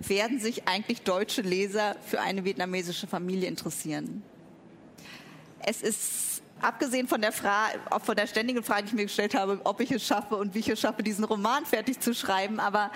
[0.00, 4.22] werden sich eigentlich deutsche Leser für eine vietnamesische Familie interessieren?
[5.60, 9.60] Es ist Abgesehen von der Frage, von der ständigen Frage, die ich mir gestellt habe,
[9.64, 12.90] ob ich es schaffe und wie ich es schaffe, diesen Roman fertig zu schreiben, aber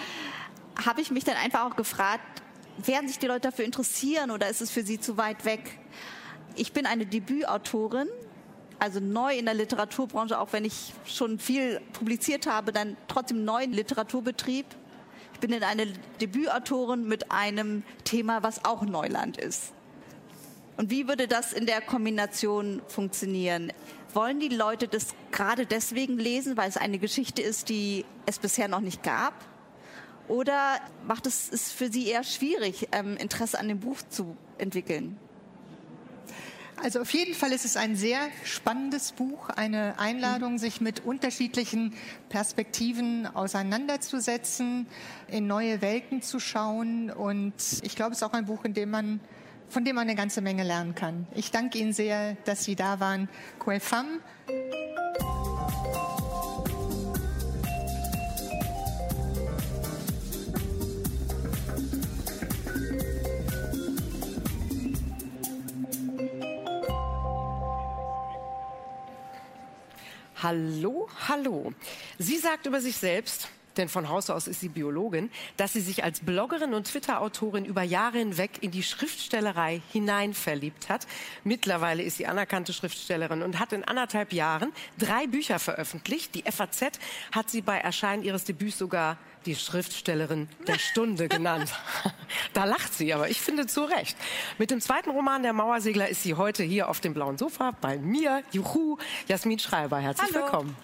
[0.87, 2.43] habe ich mich dann einfach auch gefragt,
[2.79, 5.79] werden sich die Leute dafür interessieren oder ist es für sie zu weit weg?
[6.57, 8.09] Ich bin eine Debütautorin,
[8.81, 13.65] also neu in der Literaturbranche, auch wenn ich schon viel publiziert habe, dann trotzdem neu
[13.65, 14.67] im Literaturbetrieb.
[15.35, 15.87] Ich bin eine
[16.21, 19.73] Debütautorin mit einem Thema, was auch Neuland ist.
[20.77, 23.71] Und wie würde das in der Kombination funktionieren?
[24.15, 28.67] Wollen die Leute das gerade deswegen lesen, weil es eine Geschichte ist, die es bisher
[28.67, 29.35] noch nicht gab?
[30.27, 35.19] Oder macht es es für sie eher schwierig, ähm, Interesse an dem Buch zu entwickeln?
[36.83, 41.95] Also auf jeden Fall ist es ein sehr spannendes Buch, eine Einladung, sich mit unterschiedlichen
[42.31, 44.87] Perspektiven auseinanderzusetzen,
[45.29, 47.11] in neue Welten zu schauen.
[47.11, 49.21] Und ich glaube, es ist auch ein Buch, in dem man
[49.69, 51.29] von dem man eine ganze Menge lernen kann.
[51.33, 53.29] Ich danke Ihnen sehr, dass Sie da waren.
[53.61, 54.19] Quelle femme.
[70.43, 71.75] Hallo, hallo.
[72.19, 73.49] Sie sagt über sich selbst,
[73.81, 77.83] denn von Haus aus ist sie Biologin, dass sie sich als Bloggerin und Twitter-Autorin über
[77.83, 81.07] Jahre hinweg in die Schriftstellerei hinein verliebt hat.
[81.45, 86.35] Mittlerweile ist sie anerkannte Schriftstellerin und hat in anderthalb Jahren drei Bücher veröffentlicht.
[86.35, 86.99] Die FAZ
[87.33, 89.17] hat sie bei Erscheinen ihres Debüts sogar
[89.47, 91.73] die Schriftstellerin der Stunde genannt.
[92.53, 94.17] da lacht sie, aber ich finde zu Recht.
[94.59, 97.97] Mit dem zweiten Roman Der Mauersegler ist sie heute hier auf dem blauen Sofa bei
[97.97, 98.43] mir.
[98.53, 100.45] Juhu, Jasmin Schreiber, herzlich Hallo.
[100.45, 100.77] willkommen.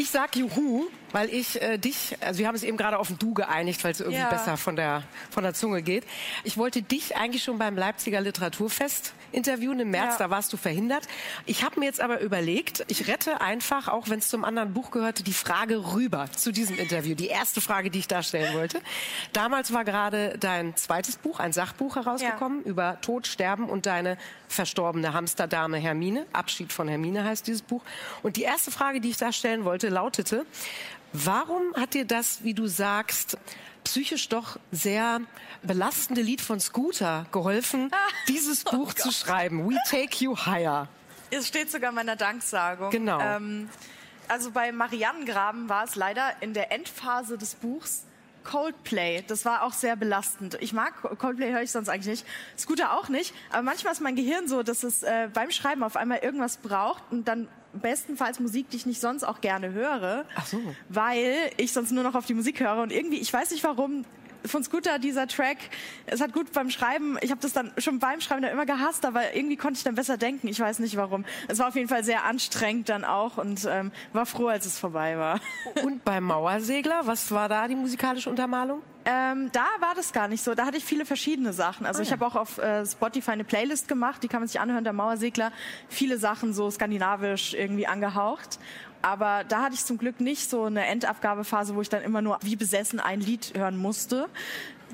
[0.00, 3.18] Ich sag Juhu, weil ich äh, dich, also wir haben es eben gerade auf ein
[3.18, 4.28] Du geeinigt, weil es irgendwie Ja.
[4.30, 6.04] besser von der, von der Zunge geht.
[6.44, 10.26] Ich wollte dich eigentlich schon beim Leipziger Literaturfest interviewen im März, Ja.
[10.26, 11.06] da warst du verhindert.
[11.46, 14.90] Ich habe mir jetzt aber überlegt, ich rette einfach, auch wenn es zum anderen Buch
[14.90, 17.14] gehörte, die Frage rüber zu diesem Interview.
[17.14, 18.80] Die erste Frage, die ich da stellen wollte.
[19.32, 24.16] Damals war gerade dein zweites Buch, ein Sachbuch herausgekommen über Tod, Sterben und deine
[24.48, 26.26] verstorbene Hamsterdame Hermine.
[26.32, 27.82] Abschied von Hermine heißt dieses Buch.
[28.22, 30.44] Und die erste Frage, die ich da stellen wollte, lautete,
[31.12, 33.38] warum hat dir das, wie du sagst,
[33.84, 35.20] psychisch doch sehr
[35.62, 37.90] belastende Lied von Scooter geholfen,
[38.28, 39.68] dieses Buch zu schreiben?
[39.68, 40.88] We Take You Higher.
[41.30, 42.90] Es steht sogar in meiner Danksagung.
[42.90, 43.20] Genau.
[43.20, 43.68] Ähm,
[44.28, 48.04] also bei Mariannengraben war es leider in der Endphase des Buchs
[48.44, 49.22] Coldplay.
[49.26, 50.56] Das war auch sehr belastend.
[50.60, 52.26] Ich mag Coldplay, höre ich sonst eigentlich nicht.
[52.58, 53.34] Scooter auch nicht.
[53.50, 57.02] Aber manchmal ist mein Gehirn so, dass es äh, beim Schreiben auf einmal irgendwas braucht
[57.10, 60.24] und dann bestenfalls Musik, die ich nicht sonst auch gerne höre.
[60.34, 60.60] Ach so.
[60.88, 62.82] Weil ich sonst nur noch auf die Musik höre.
[62.82, 64.04] Und irgendwie, ich weiß nicht warum,
[64.44, 65.58] von Scooter dieser Track,
[66.06, 69.04] es hat gut beim Schreiben, ich habe das dann schon beim Schreiben dann immer gehasst,
[69.04, 70.48] aber irgendwie konnte ich dann besser denken.
[70.48, 71.24] Ich weiß nicht warum.
[71.48, 74.78] Es war auf jeden Fall sehr anstrengend dann auch und ähm, war froh, als es
[74.78, 75.40] vorbei war.
[75.82, 78.82] Und beim Mauersegler, was war da die musikalische Untermalung?
[79.04, 80.54] Ähm, da war das gar nicht so.
[80.54, 81.86] Da hatte ich viele verschiedene Sachen.
[81.86, 84.84] Also ich habe auch auf äh, Spotify eine Playlist gemacht, die kann man sich anhören,
[84.84, 85.52] der Mauersegler.
[85.88, 88.58] Viele Sachen so skandinavisch irgendwie angehaucht.
[89.02, 92.38] Aber da hatte ich zum Glück nicht so eine Endabgabephase, wo ich dann immer nur
[92.42, 94.28] wie besessen ein Lied hören musste.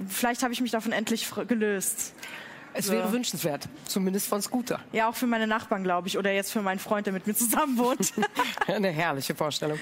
[0.09, 2.15] Vielleicht habe ich mich davon endlich gelöst.
[2.79, 2.93] Es So.
[2.93, 4.81] wäre wünschenswert, zumindest von Scooter.
[4.93, 6.19] Ja, auch für meine Nachbarn, glaube ich.
[6.19, 8.13] Oder jetzt für meinen Freund, der mit mir zusammen wohnt.
[8.67, 9.79] Eine herrliche Vorstellung.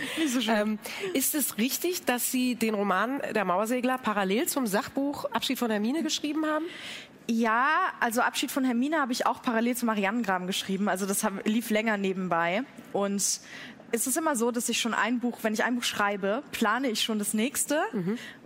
[0.49, 0.79] Ähm,
[1.13, 6.05] ist es richtig, dass Sie den Roman Der Mauersegler parallel zum Sachbuch Abschied von Hermine
[6.05, 6.65] geschrieben haben?
[7.27, 7.67] Ja,
[8.01, 10.89] also Abschied von Hermine habe ich auch parallel zu Mariannengraben geschrieben.
[10.89, 12.63] Also das lief länger nebenbei.
[12.93, 13.41] Und
[13.95, 16.89] es ist immer so, dass ich schon ein Buch, wenn ich ein Buch schreibe, plane
[16.89, 17.81] ich schon das nächste,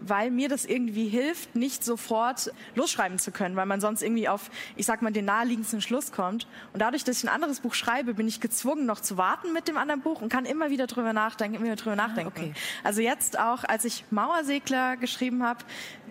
[0.01, 4.51] weil mir das irgendwie hilft, nicht sofort losschreiben zu können, weil man sonst irgendwie auf,
[4.77, 6.47] ich sag mal, den naheliegendsten Schluss kommt.
[6.75, 9.69] Und dadurch, dass ich ein anderes Buch schreibe, bin ich gezwungen, noch zu warten mit
[9.69, 12.33] dem anderen Buch und kann immer wieder drüber nachdenken, immer wieder drüber nachdenken.
[12.37, 12.53] okay.
[12.85, 15.65] Also jetzt auch, als ich Mauersegler geschrieben habe,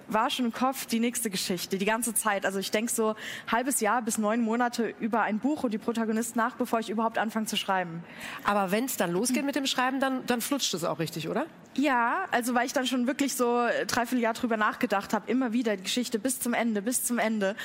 [0.10, 2.46] war schon im Kopf die nächste Geschichte, die ganze Zeit.
[2.46, 3.15] Also ich denke so
[3.52, 7.17] halbes Jahr bis neun Monate über ein Buch und die Protagonisten nach, bevor ich überhaupt
[7.17, 8.04] anfange zu schreiben.
[8.43, 11.46] Aber wenn es dann losgeht mit dem Schreiben, dann, dann flutscht es auch richtig, oder?
[11.77, 15.53] Ja, also weil ich dann schon wirklich so äh, dreiviertel Jahr drüber nachgedacht habe, immer
[15.53, 17.55] wieder die Geschichte bis zum Ende, bis zum Ende.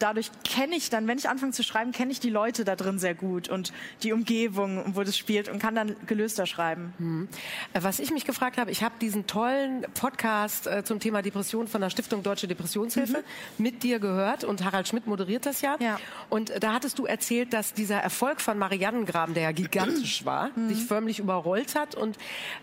[0.00, 2.98] Dadurch kenne ich dann, wenn ich anfange zu schreiben, kenne ich die Leute da drin
[2.98, 7.28] sehr gut und die Umgebung, wo das spielt und kann dann gelöster schreiben.
[7.72, 11.68] Äh, Was ich mich gefragt habe, ich habe diesen tollen Podcast äh, zum Thema Depression
[11.68, 13.22] von der Stiftung Deutsche Depressionshilfe
[13.56, 15.76] mit dir gehört und Harald Schmidt moderiert das ja.
[15.78, 16.00] Ja.
[16.28, 20.84] Und da hattest du erzählt, dass dieser Erfolg von Mariannengraben, der ja gigantisch war, dich
[20.84, 22.18] förmlich überrollt hat und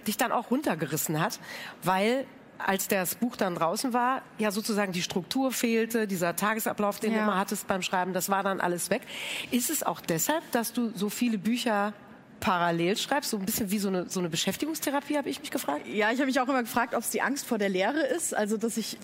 [0.05, 1.39] dich dann auch runtergerissen hat,
[1.83, 2.25] weil
[2.59, 7.17] als das Buch dann draußen war, ja sozusagen die Struktur fehlte, dieser Tagesablauf, den ja.
[7.17, 9.01] du immer hattest beim Schreiben, das war dann alles weg.
[9.51, 11.93] Ist es auch deshalb, dass du so viele Bücher
[12.39, 15.87] parallel schreibst, so ein bisschen wie so eine, so eine Beschäftigungstherapie, habe ich mich gefragt?
[15.87, 18.35] Ja, ich habe mich auch immer gefragt, ob es die Angst vor der Lehre ist,
[18.35, 18.97] also dass ich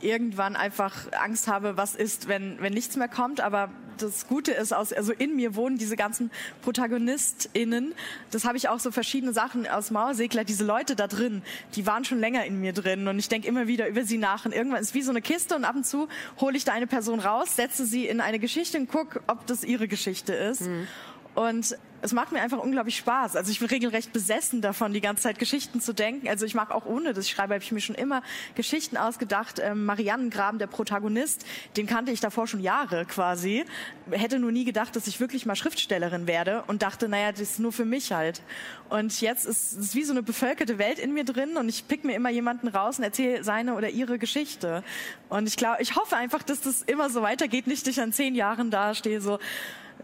[0.00, 4.72] irgendwann einfach Angst habe, was ist, wenn, wenn nichts mehr kommt, aber das Gute ist,
[4.72, 6.30] aus, also in mir wohnen diese ganzen
[6.62, 7.94] ProtagonistInnen.
[8.30, 11.42] Das habe ich auch so verschiedene Sachen aus Mauersegler, diese Leute da drin,
[11.74, 14.44] die waren schon länger in mir drin und ich denke immer wieder über sie nach
[14.44, 16.08] und irgendwann ist wie so eine Kiste und ab und zu
[16.40, 19.64] hole ich da eine Person raus, setze sie in eine Geschichte und gucke, ob das
[19.64, 20.62] ihre Geschichte ist.
[20.62, 20.86] Mhm.
[21.40, 23.34] Und es macht mir einfach unglaublich Spaß.
[23.34, 26.28] Also ich bin regelrecht besessen davon, die ganze Zeit Geschichten zu denken.
[26.28, 28.22] Also ich mag auch ohne dass ich schreibe, habe ich mir schon immer
[28.56, 29.58] Geschichten ausgedacht.
[29.58, 31.46] Ähm, Mariannengraben, der Protagonist,
[31.78, 33.64] den kannte ich davor schon Jahre quasi.
[34.10, 37.58] Hätte nur nie gedacht, dass ich wirklich mal Schriftstellerin werde und dachte, naja, das ist
[37.58, 38.42] nur für mich halt.
[38.90, 42.04] Und jetzt ist es wie so eine bevölkerte Welt in mir drin und ich pick
[42.04, 44.84] mir immer jemanden raus und erzähle seine oder ihre Geschichte.
[45.30, 48.12] Und ich glaube, ich hoffe einfach, dass das immer so weitergeht, nicht dass ich an
[48.12, 49.38] zehn Jahren da stehe, so,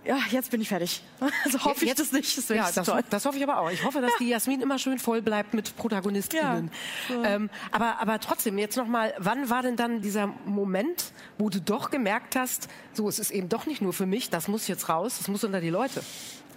[0.05, 1.03] ja, jetzt bin ich fertig.
[1.45, 2.37] Also hoffe ich das nicht.
[2.37, 3.71] Das, ja, das, das, hoffe ich aber auch.
[3.71, 4.17] Ich hoffe, dass ja.
[4.21, 6.71] die Jasmin immer schön voll bleibt mit ProtagonistInnen.
[7.09, 7.15] Ja.
[7.15, 7.25] So.
[7.25, 11.91] Ähm, aber, aber trotzdem, jetzt nochmal, wann war denn dann dieser Moment, wo du doch
[11.91, 15.19] gemerkt hast, so, es ist eben doch nicht nur für mich, das muss jetzt raus,
[15.19, 16.03] das muss unter die Leute?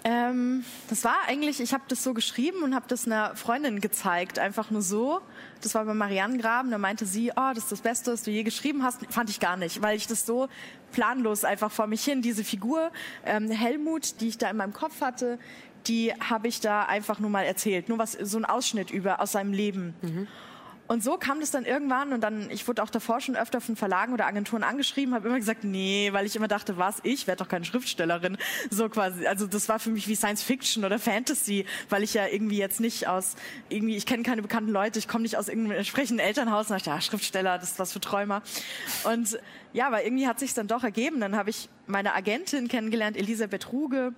[0.04, 4.40] Ähm, das war eigentlich, ich habe das so geschrieben und habe das einer Freundin gezeigt,
[4.40, 5.20] einfach nur so.
[5.62, 8.44] Das war bei Marianengraben, da meinte sie, oh, das ist das Beste, was du je
[8.44, 9.00] geschrieben hast.
[9.12, 10.48] Fand ich gar nicht, weil ich das so
[10.92, 12.92] planlos einfach vor mich hin, diese Figur
[13.26, 15.38] ähm, Helmut, die ich da in meinem Kopf hatte,
[15.88, 19.34] die habe ich da einfach nur mal erzählt, nur was so ein Ausschnitt über aus
[19.34, 19.96] seinem Leben.
[20.02, 20.28] Mhm.
[20.90, 23.76] Und so kam das dann irgendwann und dann, ich wurde auch davor schon öfter von
[23.76, 27.44] Verlagen oder Agenturen angeschrieben, habe immer gesagt, nee, weil ich immer dachte, was, ich werde
[27.44, 28.40] doch keine Schriftstellerin.
[28.72, 32.26] So quasi, also das war für mich wie Science Fiction oder Fantasy, weil ich ja
[32.26, 33.36] irgendwie jetzt nicht aus,
[33.70, 36.90] irgendwie, ich kenne keine bekannten Leute, ich komme nicht aus irgendeinem entsprechenden Elternhaus und dachte,
[36.90, 38.42] ja, Schriftsteller, das ist was für Träumer.
[39.04, 39.38] Und
[39.74, 41.20] ja, aber irgendwie hat sich dann doch ergeben.
[41.20, 44.14] Dann habe ich meine Agentin kennengelernt, Elisabeth Ruge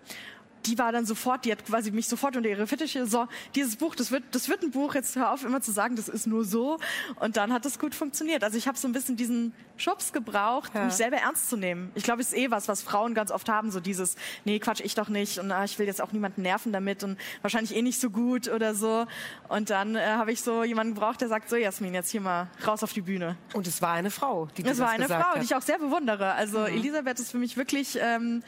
[0.66, 3.96] die war dann sofort, die hat quasi mich sofort unter ihre Fittiche, so, dieses Buch,
[3.96, 6.46] das wird, das wird ein Buch, jetzt hör auf immer zu sagen, das ist nur
[6.46, 6.78] so.
[7.20, 8.44] Und dann hat das gut funktioniert.
[8.44, 10.86] Also ich habe so ein bisschen diesen Schubs gebraucht, ja.
[10.86, 11.92] mich selber ernst zu nehmen.
[11.96, 14.82] Ich glaube, es ist eh was, was Frauen ganz oft haben, so dieses, nee, quatsch
[14.82, 17.82] ich doch nicht und ah, ich will jetzt auch niemanden nerven damit und wahrscheinlich eh
[17.82, 19.08] nicht so gut oder so.
[19.48, 22.48] Und dann äh, habe ich so jemanden gebraucht, der sagt, so Jasmin, jetzt hier mal
[22.66, 23.38] raus auf die Bühne.
[23.54, 25.38] Und es war eine Frau, die Es war eine Frau, hat.
[25.38, 26.34] die ich auch sehr bewundere.
[26.34, 26.66] Also mhm.
[26.68, 28.44] Elisabeth ist für mich wirklich ähm,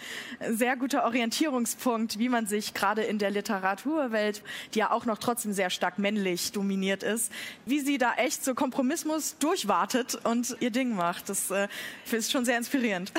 [0.51, 5.19] sehr guter Orientierungspunkt Punkt, wie man sich gerade in der Literaturwelt, die ja auch noch
[5.19, 7.31] trotzdem sehr stark männlich dominiert ist,
[7.65, 11.29] wie sie da echt so Kompromismus durchwartet und ihr Ding macht.
[11.29, 11.69] Das äh,
[12.11, 13.13] ist schon sehr inspirierend.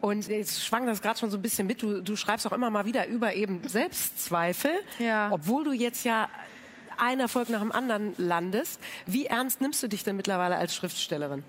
[0.00, 1.82] Und jetzt schwang das gerade schon so ein bisschen mit.
[1.82, 5.28] Du, du schreibst auch immer mal wieder über eben Selbstzweifel, ja.
[5.30, 6.30] obwohl du jetzt ja
[6.96, 8.80] ein Erfolg nach dem anderen landest.
[9.04, 11.42] Wie ernst nimmst du dich denn mittlerweile als Schriftstellerin?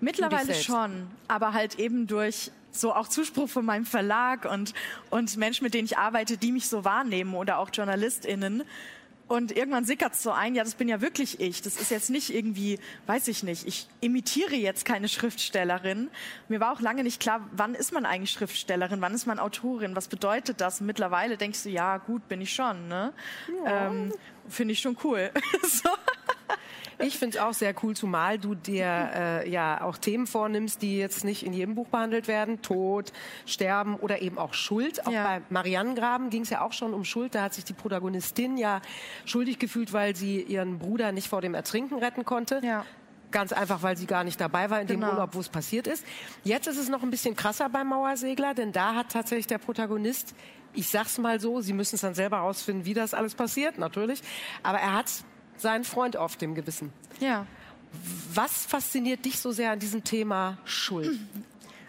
[0.00, 4.74] Mittlerweile schon, aber halt eben durch so auch Zuspruch von meinem Verlag und,
[5.10, 8.64] und Menschen, mit denen ich arbeite, die mich so wahrnehmen oder auch JournalistInnen.
[9.28, 11.60] Und irgendwann sickert es so ein, ja, das bin ja wirklich ich.
[11.60, 16.10] Das ist jetzt nicht irgendwie, weiß ich nicht, ich imitiere jetzt keine Schriftstellerin.
[16.48, 19.96] Mir war auch lange nicht klar, wann ist man eigentlich Schriftstellerin, wann ist man Autorin,
[19.96, 20.80] was bedeutet das?
[20.80, 22.86] Und mittlerweile denkst du, ja, gut, bin ich schon.
[22.86, 23.12] Ne?
[23.64, 23.88] Ja.
[23.88, 24.12] Ähm,
[24.48, 25.32] Finde ich schon cool.
[25.64, 25.90] so.
[26.98, 30.96] Ich finde es auch sehr cool, zumal du dir äh, ja auch Themen vornimmst, die
[30.96, 32.62] jetzt nicht in jedem Buch behandelt werden.
[32.62, 33.12] Tod,
[33.44, 35.06] Sterben oder eben auch Schuld.
[35.06, 35.24] Auch ja.
[35.24, 37.34] bei Marianengraben ging es ja auch schon um Schuld.
[37.34, 38.80] Da hat sich die Protagonistin ja
[39.26, 42.60] schuldig gefühlt, weil sie ihren Bruder nicht vor dem Ertrinken retten konnte.
[42.64, 42.86] Ja.
[43.30, 45.12] Ganz einfach, weil sie gar nicht dabei war in dem genau.
[45.12, 46.06] Urlaub, wo es passiert ist.
[46.44, 50.34] Jetzt ist es noch ein bisschen krasser beim Mauersegler, denn da hat tatsächlich der Protagonist
[50.76, 54.20] ich sag's mal so, Sie müssen es dann selber herausfinden, wie das alles passiert, natürlich.
[54.62, 55.10] Aber er hat
[55.60, 56.92] seinen Freund auf dem Gewissen.
[57.20, 57.46] Ja.
[58.34, 61.18] Was fasziniert dich so sehr an diesem Thema Schuld?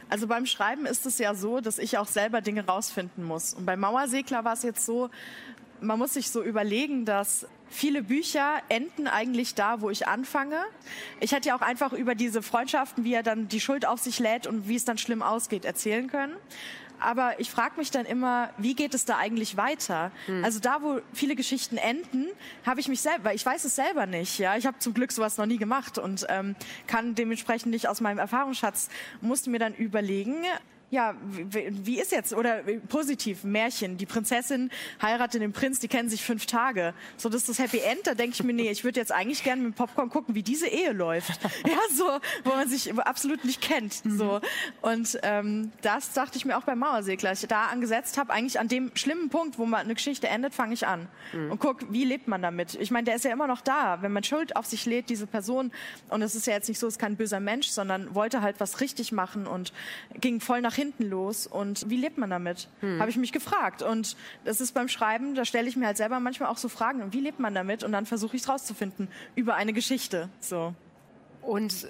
[0.09, 3.53] Also beim Schreiben ist es ja so, dass ich auch selber Dinge rausfinden muss.
[3.53, 5.09] Und beim Mauersegler war es jetzt so,
[5.81, 10.61] man muss sich so überlegen, dass viele Bücher enden eigentlich da, wo ich anfange.
[11.19, 14.19] Ich hätte ja auch einfach über diese Freundschaften, wie er dann die Schuld auf sich
[14.19, 16.37] lädt und wie es dann schlimm ausgeht, erzählen können
[16.99, 20.11] aber ich frage mich dann immer, wie geht es da eigentlich weiter?
[20.27, 20.43] Mhm.
[20.43, 22.27] Also da, wo viele Geschichten enden,
[22.65, 24.39] habe ich mich selber, ich weiß es selber nicht.
[24.39, 26.55] Ja, ich habe zum Glück sowas noch nie gemacht und ähm,
[26.87, 28.89] kann dementsprechend nicht aus meinem Erfahrungsschatz
[29.21, 30.35] musste mir dann überlegen,
[30.89, 34.71] ja, wie, ist jetzt, oder positiv, Märchen, die Prinzessin
[35.01, 36.93] heiratet den Prinz, die kennen sich fünf Tage.
[37.17, 39.43] So, das ist das Happy End, da denke ich mir, nee, ich würde jetzt eigentlich
[39.43, 41.39] gerne mit Popcorn gucken, wie diese Ehe läuft.
[41.67, 42.05] Ja, so,
[42.43, 44.01] wo man sich absolut nicht kennt.
[44.05, 44.39] So.
[44.81, 47.33] Und ähm, das dachte ich mir auch beim Mauersegler.
[47.33, 50.73] Ich da angesetzt habe, eigentlich an dem schlimmen Punkt, wo man eine Geschichte endet, fange
[50.73, 51.07] ich an.
[51.33, 51.51] Mhm.
[51.51, 52.75] Und guck, wie lebt man damit?
[52.75, 54.01] Ich meine, der ist ja immer noch da.
[54.01, 55.71] Wenn man Schuld auf sich lädt, diese Person,
[56.09, 58.59] und es ist ja jetzt nicht so, es ist kein böser Mensch, sondern wollte halt
[58.59, 59.73] was richtig machen und
[60.21, 61.47] ging voll nach hinten los.
[61.47, 62.69] Und wie lebt man damit?
[62.79, 62.99] Hm.
[62.99, 63.81] Habe ich mich gefragt.
[63.81, 64.15] Und
[64.45, 67.11] das ist beim Schreiben, da stelle ich mir halt selber manchmal auch so Fragen.
[67.11, 67.83] Wie lebt man damit?
[67.83, 70.29] Und dann versuche ich es rauszufinden über eine Geschichte.
[70.39, 70.73] So.
[71.41, 71.87] Und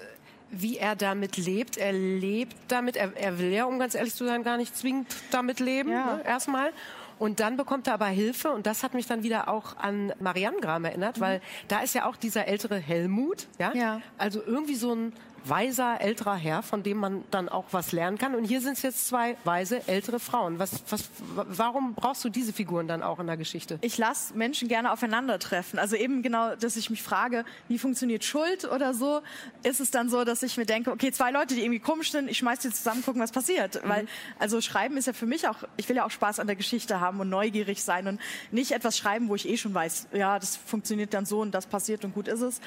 [0.50, 1.76] wie er damit lebt.
[1.76, 5.14] Er lebt damit, er, er, will ja, um ganz ehrlich zu sein, gar nicht zwingend
[5.30, 6.16] damit leben, ja.
[6.16, 6.72] ne, erstmal.
[7.18, 10.58] Und dann bekommt er aber Hilfe und das hat mich dann wieder auch an Marianne
[10.60, 11.22] Gram erinnert, mhm.
[11.22, 13.72] weil da ist ja auch dieser ältere Helmut, ja?
[13.74, 14.00] ja.
[14.18, 15.12] Also irgendwie so ein
[15.44, 18.34] weiser älterer Herr, von dem man dann auch was lernen kann.
[18.34, 20.58] Und hier sind es jetzt zwei weise ältere Frauen.
[20.58, 23.78] Was, was, warum brauchst du diese Figuren dann auch in der Geschichte?
[23.80, 25.78] Ich lasse Menschen gerne aufeinandertreffen.
[25.78, 29.22] Also eben genau, dass ich mich frage, wie funktioniert Schuld oder so,
[29.62, 32.28] ist es dann so, dass ich mir denke, okay, zwei Leute, die irgendwie komisch sind,
[32.28, 33.82] ich schmeiß die zusammen, gucken, was passiert.
[33.82, 33.88] Mhm.
[33.88, 34.06] Weil,
[34.38, 37.00] also schreiben ist ja für mich auch, ich will ja auch Spaß an der Geschichte
[37.00, 38.20] haben und neugierig sein und
[38.50, 41.66] nicht etwas schreiben, wo ich eh schon weiß, ja, das funktioniert dann so und das
[41.66, 42.60] passiert und gut ist es.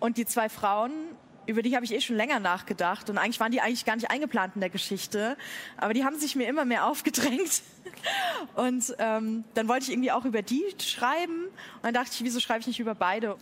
[0.00, 0.92] Und die zwei Frauen
[1.48, 4.10] über die habe ich eh schon länger nachgedacht und eigentlich waren die eigentlich gar nicht
[4.10, 5.36] eingeplant in der Geschichte,
[5.78, 7.62] aber die haben sich mir immer mehr aufgedrängt
[8.54, 12.38] und ähm, dann wollte ich irgendwie auch über die schreiben und dann dachte ich, wieso
[12.38, 13.36] schreibe ich nicht über beide?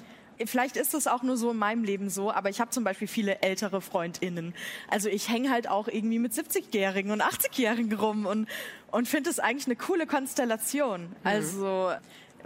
[0.44, 3.08] Vielleicht ist es auch nur so in meinem Leben so, aber ich habe zum Beispiel
[3.08, 4.54] viele ältere FreundInnen.
[4.88, 8.46] Also ich hänge halt auch irgendwie mit 70-Jährigen und 80-Jährigen rum und,
[8.90, 11.04] und finde es eigentlich eine coole Konstellation.
[11.04, 11.96] Mhm.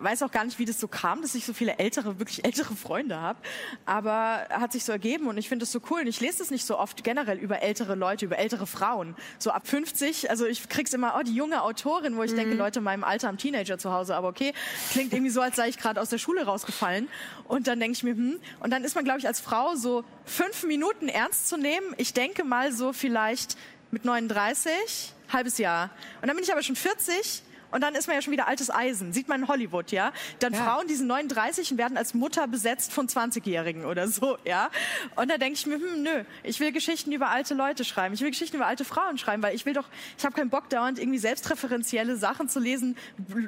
[0.01, 2.74] Weiß auch gar nicht, wie das so kam, dass ich so viele ältere, wirklich ältere
[2.74, 3.38] Freunde habe.
[3.86, 6.01] Aber hat sich so ergeben und ich finde das so cool.
[6.01, 9.14] Und ich lese es nicht so oft generell über ältere Leute, über ältere Frauen.
[9.38, 12.36] So ab 50, also ich krieg's immer, oh, die junge Autorin, wo ich mhm.
[12.36, 14.53] denke, Leute in meinem Alter am Teenager zu Hause, aber okay,
[14.92, 17.09] klingt irgendwie so, als sei ich gerade aus der Schule rausgefallen.
[17.46, 20.05] Und dann denke ich mir, hm, und dann ist man, glaube ich, als Frau so
[20.24, 21.94] fünf Minuten ernst zu nehmen.
[21.96, 23.57] Ich denke mal so vielleicht
[23.90, 25.90] mit 39, halbes Jahr.
[26.20, 28.71] Und dann bin ich aber schon 40 und dann ist man ja schon wieder altes
[28.71, 29.12] Eisen.
[29.12, 30.12] Sieht man in Hollywood, ja?
[30.39, 30.64] Dann ja.
[30.64, 34.71] Frauen, die sind 39 und werden als Mutter besetzt von 20-Jährigen oder so, ja?
[35.16, 38.14] Und da denke ich mir, hm, nö, ich will Geschichten über alte Leute schreiben.
[38.14, 39.87] Ich will Geschichten über alte Frauen schreiben, weil ich will doch,
[40.18, 42.97] ich habe keinen Bock dauernd irgendwie selbstreferenzielle Sachen zu lesen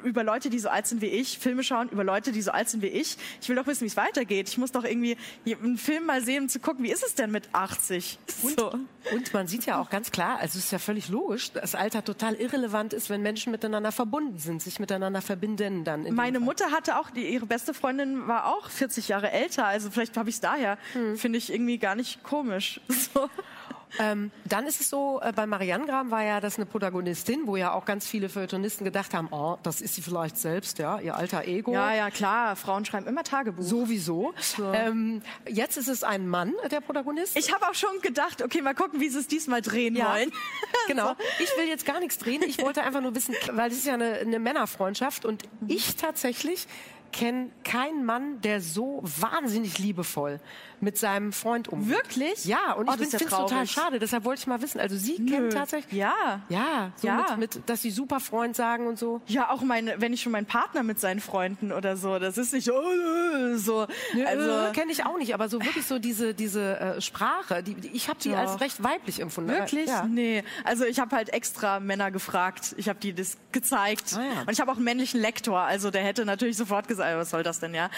[0.05, 2.68] über Leute, die so alt sind wie ich, Filme schauen über Leute, die so alt
[2.68, 3.16] sind wie ich.
[3.41, 4.49] Ich will doch wissen, wie es weitergeht.
[4.49, 5.16] Ich muss doch irgendwie
[5.47, 8.18] einen Film mal sehen, um zu gucken, wie ist es denn mit 80?
[8.43, 8.73] Und, so.
[9.12, 12.05] und man sieht ja auch ganz klar, also es ist ja völlig logisch, dass Alter
[12.05, 16.14] total irrelevant ist, wenn Menschen miteinander verbunden verbunden sind, sich miteinander verbinden dann.
[16.14, 20.18] Meine Mutter hatte auch, die, ihre beste Freundin war auch 40 Jahre älter, also vielleicht
[20.18, 20.76] habe ich es daher.
[20.92, 21.16] Hm.
[21.16, 22.80] Finde ich irgendwie gar nicht komisch.
[23.12, 23.28] So.
[23.99, 27.57] Ähm, dann ist es so, äh, bei Marianne Gram war ja das eine Protagonistin, wo
[27.57, 31.16] ja auch ganz viele Feuilletonisten gedacht haben, oh, das ist sie vielleicht selbst, ja, ihr
[31.16, 31.72] alter Ego.
[31.72, 33.62] Ja, ja, klar, Frauen schreiben immer Tagebuch.
[33.62, 34.32] Sowieso.
[34.40, 34.72] So.
[34.72, 37.36] Ähm, jetzt ist es ein Mann, der Protagonist.
[37.36, 40.12] Ich habe auch schon gedacht, okay, mal gucken, wie sie es diesmal drehen ja.
[40.12, 40.30] wollen.
[40.86, 41.14] genau.
[41.38, 43.95] Ich will jetzt gar nichts drehen, ich wollte einfach nur wissen, weil es ist ja
[43.95, 46.66] eine, eine Männerfreundschaft und ich tatsächlich
[47.12, 50.40] kenne keinen Mann, der so wahnsinnig liebevoll
[50.80, 51.90] mit seinem Freund umgeht.
[51.90, 52.44] Wirklich?
[52.44, 53.98] Ja, und oh, ich finde es ja total schade.
[54.00, 54.80] Deshalb wollte ich mal wissen.
[54.80, 55.30] Also Sie Nö.
[55.30, 55.92] kennen tatsächlich?
[55.92, 56.42] Ja.
[56.48, 57.36] Ja, so ja.
[57.36, 59.20] Mit, mit, dass Sie super Freund sagen und so.
[59.28, 62.52] Ja, auch meine, wenn ich schon meinen Partner mit seinen Freunden oder so, das ist
[62.52, 62.72] nicht so.
[63.54, 63.86] so.
[64.14, 67.74] Nö, also kenne ich auch nicht, aber so wirklich so diese diese äh, Sprache, die,
[67.74, 69.50] die ich habe die als recht weiblich empfunden.
[69.50, 69.86] Wirklich?
[69.86, 70.04] Ja.
[70.04, 72.74] Nee, also ich habe halt extra Männer gefragt.
[72.76, 74.16] Ich habe die das gezeigt.
[74.16, 74.40] Ah, ja.
[74.40, 77.42] Und ich habe auch einen männlichen Lektor, also der hätte natürlich sofort gesagt, was soll
[77.42, 77.90] das denn, ja?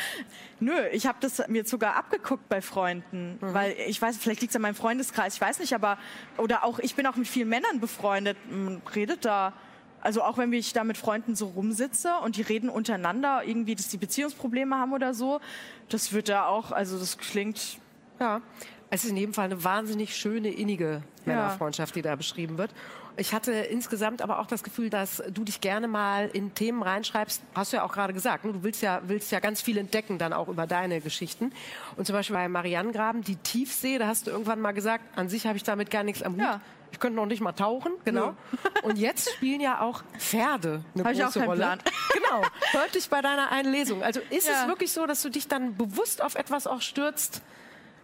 [0.60, 3.54] Nö, ich habe das mir sogar abgeguckt bei Freunden, mhm.
[3.54, 5.98] weil ich weiß, vielleicht liegt es an meinem Freundeskreis, ich weiß nicht, aber
[6.38, 9.52] oder auch ich bin auch mit vielen Männern befreundet, man redet da
[10.00, 13.88] also auch wenn ich da mit Freunden so rumsitze und die reden untereinander irgendwie, dass
[13.88, 15.40] die Beziehungsprobleme haben oder so,
[15.88, 17.78] das wird da auch, also das klingt
[18.20, 18.42] ja.
[18.90, 22.70] Es ist in jedem Fall eine wahnsinnig schöne, innige Männerfreundschaft, die da beschrieben wird.
[23.16, 27.42] Ich hatte insgesamt aber auch das Gefühl, dass du dich gerne mal in Themen reinschreibst.
[27.54, 28.44] Hast du ja auch gerade gesagt.
[28.44, 28.52] Ne?
[28.52, 31.52] Du willst ja, willst ja ganz viel entdecken dann auch über deine Geschichten.
[31.96, 35.46] Und zum Beispiel bei Marianengraben, die Tiefsee, da hast du irgendwann mal gesagt, an sich
[35.46, 36.40] habe ich damit gar nichts am Hut.
[36.40, 36.60] Ja.
[36.90, 38.26] Ich könnte noch nicht mal tauchen, genau.
[38.26, 38.36] Ja.
[38.82, 41.60] Und jetzt spielen ja auch Pferde eine Hab große ich auch keinen Rolle.
[41.60, 41.78] Plan.
[42.12, 42.42] Genau.
[42.70, 44.02] Hört dich bei deiner einen Lesung.
[44.02, 44.62] Also ist ja.
[44.62, 47.42] es wirklich so, dass du dich dann bewusst auf etwas auch stürzt,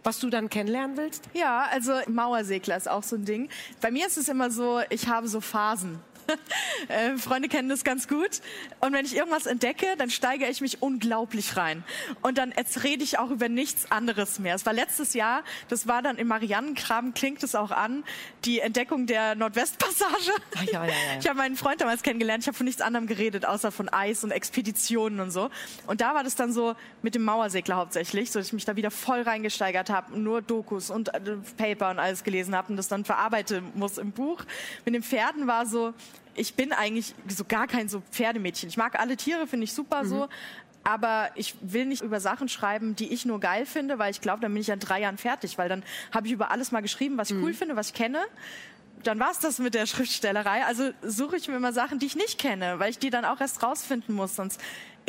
[0.03, 1.29] was du dann kennenlernen willst?
[1.35, 3.49] Ja, also Mauersegler ist auch so ein Ding.
[3.81, 6.01] Bei mir ist es immer so, ich habe so Phasen.
[6.89, 8.41] äh, Freunde kennen das ganz gut.
[8.81, 11.85] Und wenn ich irgendwas entdecke, dann steigere ich mich unglaublich rein.
[12.23, 14.55] Und dann jetzt rede ich auch über nichts anderes mehr.
[14.55, 18.05] Es war letztes Jahr, das war dann im Marianengraben, klingt es auch an,
[18.45, 20.33] die Entdeckung der Nordwestpassage.
[20.57, 20.95] Ah, ja, ja, ja.
[21.19, 24.25] Ich habe meinen Freund damals kennengelernt, ich habe von nichts anderem geredet, außer von Eis
[24.25, 25.51] und Expeditionen und so.
[25.87, 28.77] Und da war das dann so mit dem Mauersegler hauptsächlich, so dass ich mich da
[28.77, 31.21] wieder voll reingesteigert habe, nur Dokus und äh,
[31.57, 34.45] Paper und alles gelesen habe und das dann verarbeiten muss im Buch.
[34.85, 35.95] Mit den Pferden war so,
[36.35, 38.69] ich bin eigentlich so gar kein so Pferdemädchen.
[38.69, 40.29] Ich mag alle Tiere, finde ich super so.
[40.83, 44.41] Aber ich will nicht über Sachen schreiben, die ich nur geil finde, weil ich glaube,
[44.41, 47.19] dann bin ich in drei Jahren fertig, weil dann habe ich über alles mal geschrieben,
[47.19, 48.19] was ich cool finde, was ich kenne.
[49.03, 50.65] Dann war es das mit der Schriftstellerei.
[50.65, 53.41] Also suche ich mir immer Sachen, die ich nicht kenne, weil ich die dann auch
[53.41, 54.61] erst rausfinden muss, sonst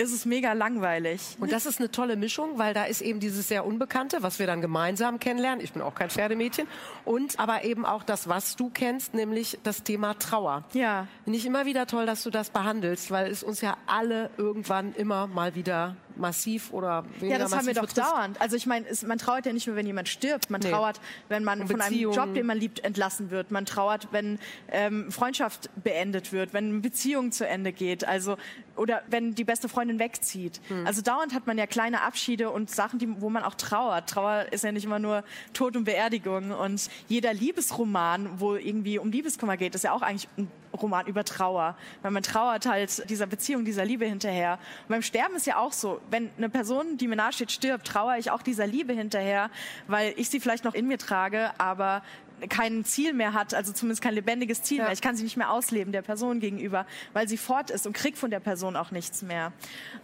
[0.02, 1.38] ist es mega langweilig.
[1.40, 4.48] Und das ist eine tolle Mischung, weil da ist eben dieses sehr Unbekannte, was wir
[4.48, 5.64] dann gemeinsam kennenlernen.
[5.64, 6.68] Ich bin auch kein Pferdemädchen.
[7.06, 10.64] Und aber eben auch das, was du kennst, nämlich das Thema Trauer.
[10.74, 11.08] Ja.
[11.24, 14.94] Finde ich immer wieder toll, dass du das behandelst, weil es uns ja alle irgendwann
[14.94, 17.98] immer mal wieder massiv oder weniger Ja, das haben wir doch betrifft.
[18.08, 18.42] dauernd.
[18.42, 20.50] Also ich meine, man trauert ja nicht nur, wenn jemand stirbt.
[20.50, 20.70] Man Nee.
[20.72, 21.00] trauert,
[21.30, 22.12] wenn man von einem.
[22.12, 23.52] Job, den man liebt, entlassen wird.
[23.52, 24.40] Man trauert, wenn
[24.70, 28.08] ähm, Freundschaft beendet wird, wenn Beziehung zu Ende geht.
[28.08, 28.38] Also
[28.78, 30.62] oder wenn die beste Freundin wegzieht.
[30.70, 30.88] Hm.
[30.88, 34.10] Also dauernd hat man ja kleine Abschiede und Sachen, die, wo man auch trauert.
[34.10, 36.52] Trauer ist ja nicht immer nur Tod und Beerdigung.
[36.52, 40.50] Und jeder Liebesroman, wo irgendwie um Liebeskummer geht, ist ja auch eigentlich ein
[40.82, 41.76] Roman über Trauer.
[42.02, 44.60] Weil man trauert halt dieser Beziehung, dieser Liebe hinterher.
[44.84, 48.18] Und beim Sterben ist ja auch so, wenn eine Person, die mir nahesteht, stirbt, trauere
[48.18, 49.50] ich auch dieser Liebe hinterher,
[49.88, 52.02] weil ich sie vielleicht noch in mir trage, aber
[52.50, 54.84] kein Ziel mehr hat, also zumindest kein lebendiges Ziel Ja.
[54.86, 54.94] mehr.
[54.94, 58.18] Ich kann sie nicht mehr ausleben der Person gegenüber, weil sie fort ist und krieg
[58.18, 59.54] von der Person auch nichts mehr.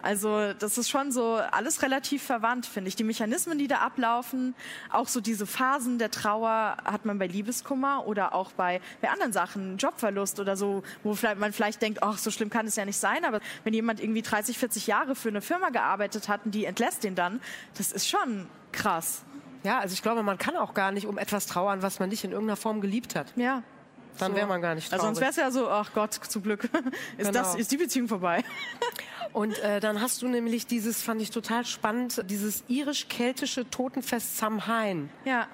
[0.01, 2.95] Also das ist schon so alles relativ verwandt, finde ich.
[2.95, 4.55] Die Mechanismen, die da ablaufen,
[4.91, 9.33] auch so diese Phasen der Trauer hat man bei Liebeskummer oder auch bei, bei anderen
[9.33, 12.85] Sachen, Jobverlust oder so, wo vielleicht, man vielleicht denkt, ach, so schlimm kann es ja
[12.85, 16.51] nicht sein, aber wenn jemand irgendwie 30, 40 Jahre für eine Firma gearbeitet hat und
[16.55, 17.41] die entlässt den dann,
[17.77, 19.23] das ist schon krass.
[19.67, 22.23] Ja, also ich glaube, man kann auch gar nicht um etwas trauern, was man nicht
[22.23, 23.33] in irgendeiner Form geliebt hat.
[23.35, 23.63] Ja.
[24.17, 24.93] Dann wäre man gar nicht traurig.
[25.03, 26.63] Also sonst wäre es ja so, ach Gott, zum Glück
[27.17, 27.31] ist, Genau.
[27.31, 28.45] das, ist die Beziehung vorbei.
[29.33, 35.09] Und äh, dann hast du nämlich dieses, fand ich total spannend, dieses irisch-keltische Totenfest Samhain.
[35.25, 35.47] Ja.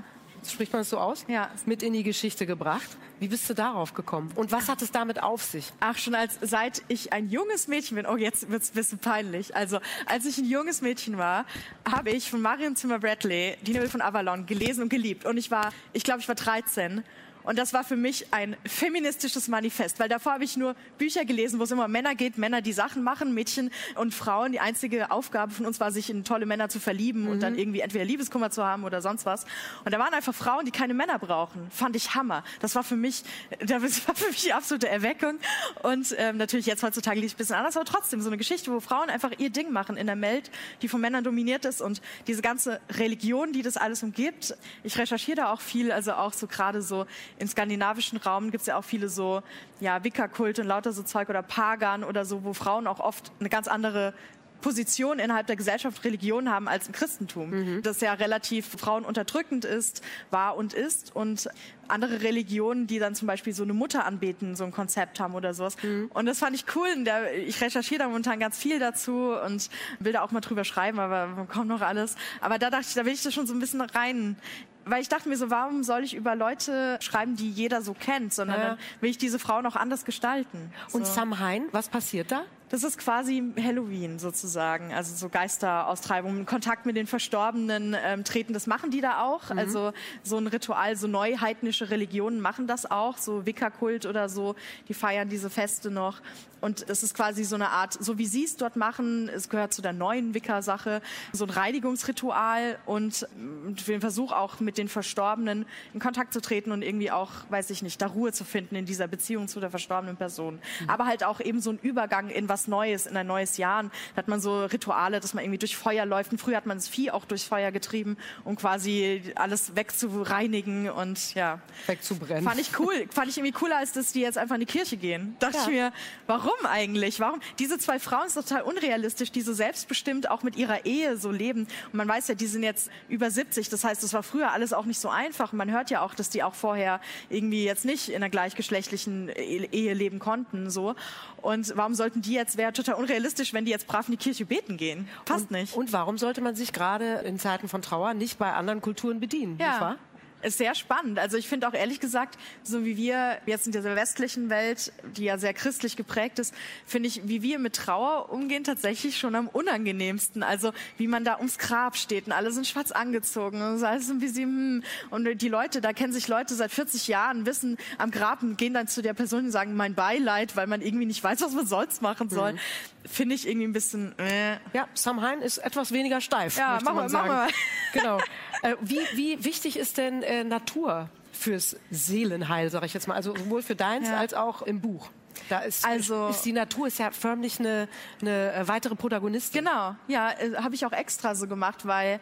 [0.51, 1.25] Spricht man das so aus?
[1.27, 1.49] Ja.
[1.65, 2.97] Mit in die Geschichte gebracht.
[3.19, 4.31] Wie bist du darauf gekommen?
[4.35, 5.71] Und was hat es damit auf sich?
[5.79, 8.05] Ach, schon als seit ich ein junges Mädchen bin.
[8.05, 9.55] Oh, jetzt wird's ein bisschen peinlich.
[9.55, 11.45] Also, als ich ein junges Mädchen war,
[11.89, 15.25] habe ich von Marion Zimmer Bradley Die Nebel von Avalon gelesen und geliebt.
[15.25, 17.03] Und ich war, ich glaube, ich war 13.
[17.43, 21.59] Und das war für mich ein feministisches Manifest, weil davor habe ich nur Bücher gelesen,
[21.59, 24.51] wo es immer um Männer geht, Männer, die Sachen machen, Mädchen und Frauen.
[24.51, 27.81] Die einzige Aufgabe von uns war, sich in tolle Männer zu verlieben und dann irgendwie
[27.81, 29.45] entweder Liebeskummer zu haben oder sonst was.
[29.85, 31.67] Und da waren einfach Frauen, die keine Männer brauchen.
[31.69, 32.43] Fand ich Hammer.
[32.59, 33.23] Das war für mich,
[33.59, 35.39] das war für mich die absolute Erweckung.
[35.81, 38.71] Und ähm, natürlich jetzt heutzutage liest es ein bisschen anders, aber trotzdem so eine Geschichte,
[38.71, 42.01] wo Frauen einfach ihr Ding machen in der Welt, die von Männern dominiert ist und
[42.27, 44.55] diese ganze Religion, die das alles umgibt.
[44.83, 47.05] Ich recherchiere da auch viel, also auch so gerade so
[47.39, 49.41] im skandinavischen Raum gibt es ja auch viele so
[49.79, 53.49] ja Wicca-Kulte und lauter so Zeug oder Pagan oder so, wo Frauen auch oft eine
[53.49, 54.13] ganz andere
[54.61, 57.51] Position innerhalb der Gesellschaft Religion haben als im Christentum,
[57.83, 61.49] das ja relativ frauenunterdrückend ist, war und ist und
[61.89, 65.53] andere Religionen, die dann zum Beispiel so eine Mutter anbeten, so ein Konzept haben oder
[65.53, 65.75] sowas.
[66.13, 66.87] Und das fand ich cool.
[67.03, 69.69] Da, ich recherchiere da momentan ganz viel dazu und
[69.99, 72.15] will da auch mal drüber schreiben, aber kommt noch alles.
[72.39, 74.37] Aber da dachte ich, da will ich da schon so ein bisschen rein
[74.85, 78.33] weil ich dachte mir so, warum soll ich über Leute schreiben, die jeder so kennt,
[78.33, 78.67] sondern Ja.
[78.69, 80.71] dann will ich diese Frauen auch anders gestalten.
[80.91, 81.13] Und so.
[81.13, 82.43] Samhain, was passiert da?
[82.69, 88.65] Das ist quasi Halloween sozusagen, also so Geisteraustreibungen, Kontakt mit den Verstorbenen ähm, treten, das
[88.65, 89.51] machen die da auch.
[89.51, 94.55] Also so ein Ritual, so neuheidnische Religionen machen das auch, so Wicca-Kult oder so,
[94.87, 96.19] die feiern diese Feste noch.
[96.63, 99.73] Und es ist quasi so eine Art, so wie sie es dort machen, es gehört
[99.73, 101.01] zu der neuen Wicca-Sache,
[101.33, 106.71] so ein Reinigungsritual und ähm, den Versuch auch mit den Verstorbenen in Kontakt zu treten
[106.71, 109.69] und irgendwie auch, weiß ich nicht, da Ruhe zu finden in dieser Beziehung zu der
[109.71, 110.59] verstorbenen Person.
[110.87, 113.83] Aber halt auch eben so ein Übergang in was Neues, in ein neues Jahr.
[113.83, 116.31] Da hat man so Rituale, dass man irgendwie durch Feuer läuft.
[116.31, 121.33] Und früher hat man das Vieh auch durchs Feuer getrieben, um quasi alles wegzureinigen und
[121.35, 121.59] ja.
[121.87, 122.43] Wegzubrennen.
[122.45, 123.05] Fand ich cool.
[123.11, 125.35] Fand ich irgendwie cooler, als dass die jetzt einfach in die Kirche gehen.
[125.39, 125.63] Dachte Ja.
[125.63, 125.93] ich mir,
[126.27, 127.19] warum eigentlich?
[127.19, 127.39] Warum?
[127.59, 131.61] Diese zwei Frauen sind total unrealistisch, die so selbstbestimmt auch mit ihrer Ehe so leben.
[131.91, 133.69] Und man weiß ja, die sind jetzt über 70.
[133.69, 135.51] Das heißt, es war früher alles auch nicht so einfach.
[135.51, 136.99] Und man hört ja auch, dass die auch vorher
[137.29, 140.95] irgendwie jetzt nicht in einer gleichgeschlechtlichen E- Ehe leben konnten, so.
[141.41, 144.45] Und warum sollten die jetzt, wäre total unrealistisch, wenn die jetzt brav in die Kirche
[144.45, 145.07] beten gehen.
[145.25, 145.75] Passt und, nicht.
[145.75, 149.57] Und warum sollte man sich gerade in Zeiten von Trauer nicht bei anderen Kulturen bedienen?
[149.59, 149.97] Ja.
[150.43, 151.19] Ist sehr spannend.
[151.19, 155.23] Also ich finde auch ehrlich gesagt, so wie wir jetzt in dieser westlichen Welt, die
[155.23, 156.53] ja sehr christlich geprägt ist,
[156.85, 160.43] finde ich, wie wir mit Trauer umgehen, tatsächlich schon am unangenehmsten.
[160.43, 164.11] Also wie man da ums Grab steht und alle sind schwarz angezogen und so alles
[164.19, 164.83] wie sie, hm.
[165.09, 168.73] und die Leute, da kennen sich Leute seit 40 Jahren, wissen am Grab und gehen
[168.73, 171.65] dann zu der Person und sagen mein Beileid, weil man irgendwie nicht weiß, was man
[171.65, 172.53] sonst machen soll.
[172.53, 172.59] Mhm.
[173.05, 174.17] Finde ich irgendwie ein bisschen.
[174.19, 174.57] Äh.
[174.73, 176.57] Ja, Samhain ist etwas weniger steif.
[176.57, 177.47] Ja, machen wir, machen wir.
[177.93, 178.19] Genau.
[178.63, 183.15] Äh, wie, wie wichtig ist denn äh, Natur fürs Seelenheil, sage ich jetzt mal?
[183.15, 184.17] Also sowohl für deins ja.
[184.17, 185.09] als auch im Buch.
[185.49, 187.89] Da ist, also, ist die Natur ist ja förmlich eine,
[188.21, 189.65] eine äh, weitere Protagonistin.
[189.65, 192.19] Genau, ja, äh, habe ich auch extra so gemacht, weil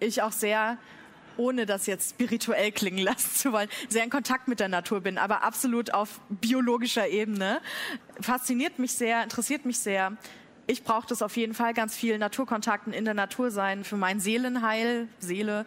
[0.00, 0.78] ich auch sehr
[1.36, 5.18] ohne das jetzt spirituell klingen lassen zu wollen, sehr in Kontakt mit der Natur bin,
[5.18, 7.60] aber absolut auf biologischer Ebene.
[8.20, 10.16] Fasziniert mich sehr, interessiert mich sehr
[10.66, 14.20] ich brauche das auf jeden Fall, ganz viel Naturkontakten in der Natur sein für mein
[14.20, 15.66] Seelenheil, Seele.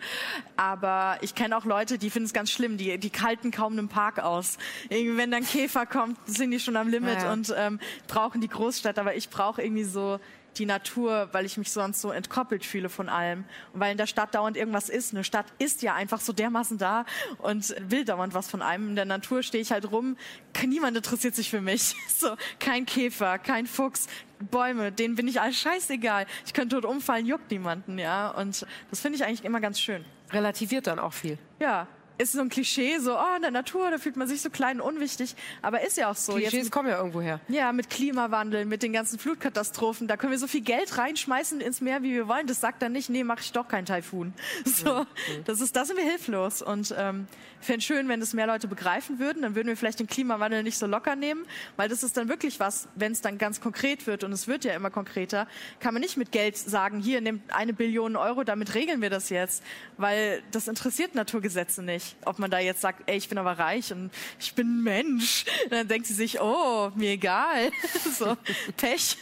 [0.55, 3.89] Aber ich kenne auch Leute, die finden es ganz schlimm, die, die kalten kaum einen
[3.89, 4.57] Park aus.
[4.89, 7.33] Irgendwie, wenn dann Käfer kommt, sind die schon am Limit ja.
[7.33, 8.97] und ähm, brauchen die Großstadt.
[8.97, 10.19] Aber ich brauche irgendwie so
[10.59, 13.45] die Natur, weil ich mich sonst so entkoppelt fühle von allem.
[13.73, 15.13] Und weil in der Stadt dauernd irgendwas ist.
[15.13, 17.05] Eine Stadt ist ja einfach so dermaßen da
[17.39, 18.89] und will dauernd was von einem.
[18.89, 20.17] In der Natur stehe ich halt rum.
[20.65, 21.95] Niemand interessiert sich für mich.
[22.17, 24.07] So, kein Käfer, kein Fuchs,
[24.39, 26.25] Bäume, denen bin ich alles scheißegal.
[26.47, 28.31] Ich könnte dort umfallen, juckt niemanden, ja.
[28.31, 30.03] Und das finde ich eigentlich immer ganz schön.
[30.31, 31.37] Relativiert dann auch viel.
[31.59, 31.87] Ja,
[32.17, 34.81] ist so ein Klischee, so, oh, in der Natur, da fühlt man sich so klein
[34.81, 35.35] und unwichtig.
[35.61, 36.33] Aber ist ja auch so.
[36.33, 37.39] Klischees Jetzt, kommen ja irgendwo her.
[37.47, 41.81] Ja, mit Klimawandel, mit den ganzen Flutkatastrophen, da können wir so viel Geld reinschmeißen ins
[41.81, 42.47] Meer, wie wir wollen.
[42.47, 44.33] Das sagt dann nicht, nee, mache ich doch keinen Taifun.
[44.77, 45.43] So, mhm.
[45.45, 46.61] das ist, da sind wir hilflos.
[46.61, 47.27] Und ähm,
[47.61, 49.41] fände schön, wenn das mehr Leute begreifen würden.
[49.41, 51.45] Dann würden wir vielleicht den Klimawandel nicht so locker nehmen,
[51.77, 54.65] weil das ist dann wirklich was, wenn es dann ganz konkret wird und es wird
[54.65, 55.47] ja immer konkreter,
[55.79, 59.29] kann man nicht mit Geld sagen, hier, nehmt eine Billion Euro, damit regeln wir das
[59.29, 59.63] jetzt,
[59.97, 63.59] weil das interessiert Naturgesetze nicht nicht, ob man da jetzt sagt, ey, ich bin aber
[63.59, 65.45] reich und ich bin ein Mensch.
[65.65, 67.71] Und dann denkt sie sich, oh, mir egal.
[68.17, 68.37] so,
[68.75, 69.17] Pech.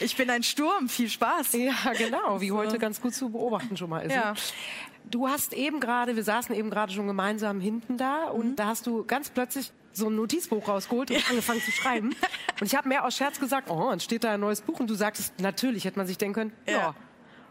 [0.00, 1.52] Ich bin ein Sturm, viel Spaß.
[1.52, 2.56] Ja, genau, wie so.
[2.56, 4.14] heute ganz gut zu beobachten schon mal ist.
[4.14, 4.34] Ja.
[5.10, 8.56] Du hast eben gerade, wir saßen eben gerade schon gemeinsam hinten da und mhm.
[8.56, 11.22] da hast du ganz plötzlich so ein Notizbuch rausgeholt und ja.
[11.28, 12.14] angefangen zu schreiben.
[12.60, 14.88] Und ich habe mehr aus Scherz gesagt, oh, dann steht da ein neues Buch und
[14.88, 16.72] du sagtest, natürlich hätte man sich denken können, ja.
[16.72, 16.94] ja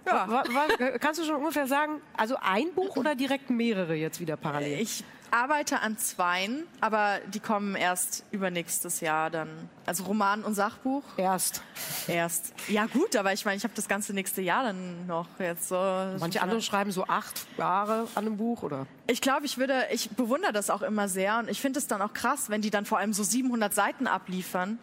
[0.06, 0.26] ja.
[0.28, 4.38] Was, was, kannst du schon ungefähr sagen, also ein Buch oder direkt mehrere jetzt wieder
[4.38, 4.80] parallel?
[4.80, 9.50] Ich arbeite an zweien, aber die kommen erst übernächstes Jahr dann.
[9.86, 11.04] Also Roman und Sachbuch.
[11.18, 11.64] Erst.
[12.08, 12.54] Erst.
[12.68, 15.76] Ja gut, aber ich meine, ich habe das ganze nächste Jahr dann noch jetzt so.
[16.20, 18.88] Manche andere schreiben so acht Jahre an einem Buch, oder?
[19.08, 22.02] Ich glaube, ich würde, ich bewundere das auch immer sehr und ich finde es dann
[22.02, 24.80] auch krass, wenn die dann vor allem so 700 Seiten abliefern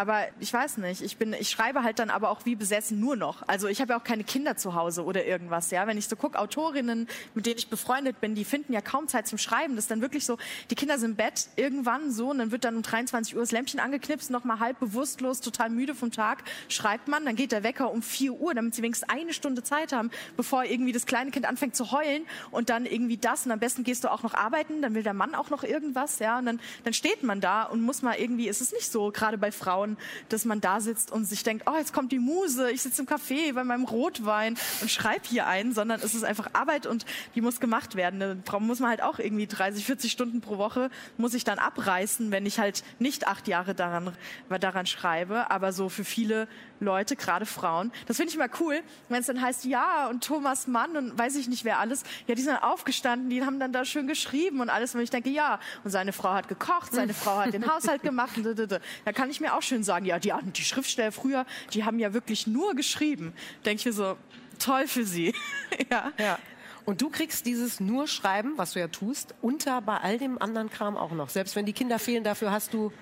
[0.00, 3.16] aber ich weiß nicht, ich bin, ich schreibe halt dann aber auch wie besessen nur
[3.16, 3.46] noch.
[3.46, 5.86] Also ich habe ja auch keine Kinder zu Hause oder irgendwas, ja.
[5.86, 9.26] Wenn ich so gucke, Autorinnen, mit denen ich befreundet bin, die finden ja kaum Zeit
[9.26, 9.76] zum Schreiben.
[9.76, 10.38] Das ist dann wirklich so,
[10.70, 13.52] die Kinder sind im Bett irgendwann so und dann wird dann um 23 Uhr das
[13.52, 17.90] Lämpchen angeknipst, nochmal halb bewusstlos, total müde vom Tag, schreibt man, dann geht der Wecker
[17.90, 21.46] um 4 Uhr, damit sie wenigstens eine Stunde Zeit haben, bevor irgendwie das kleine Kind
[21.46, 22.22] anfängt zu heulen
[22.52, 25.14] und dann irgendwie das und am besten gehst du auch noch arbeiten, dann will der
[25.14, 26.38] Mann auch noch irgendwas, ja.
[26.38, 29.36] Und dann, dann steht man da und muss mal irgendwie, es ist nicht so, gerade
[29.36, 29.96] bei Frauen, Frauen,
[30.28, 33.08] dass man da sitzt und sich denkt, oh, jetzt kommt die Muse, ich sitze im
[33.08, 37.40] Café bei meinem Rotwein und schreibe hier ein, sondern es ist einfach Arbeit und die
[37.40, 38.42] muss gemacht werden.
[38.44, 42.30] Da muss man halt auch irgendwie 30, 40 Stunden pro Woche muss ich dann abreißen,
[42.30, 44.12] wenn ich halt nicht acht Jahre daran,
[44.48, 45.50] daran schreibe.
[45.50, 46.48] Aber so für viele
[46.80, 50.66] Leute, gerade Frauen, das finde ich immer cool, wenn es dann heißt, ja, und Thomas
[50.66, 53.84] Mann und weiß ich nicht wer alles, ja, die sind aufgestanden, die haben dann da
[53.84, 54.94] schön geschrieben und alles.
[54.94, 58.36] Und ich denke, ja, und seine Frau hat gekocht, seine Frau hat den Haushalt gemacht.
[58.36, 61.98] Und da kann ich mir auch schön sagen, ja, die, die Schriftsteller früher, die haben
[61.98, 63.32] ja wirklich nur geschrieben.
[63.64, 64.16] Denke ich mir so,
[64.58, 65.34] toll für sie.
[65.90, 66.12] ja.
[66.18, 66.38] ja.
[66.84, 70.70] Und du kriegst dieses nur Schreiben, was du ja tust, unter bei all dem anderen
[70.70, 71.28] Kram auch noch.
[71.28, 72.92] Selbst wenn die Kinder fehlen, dafür hast du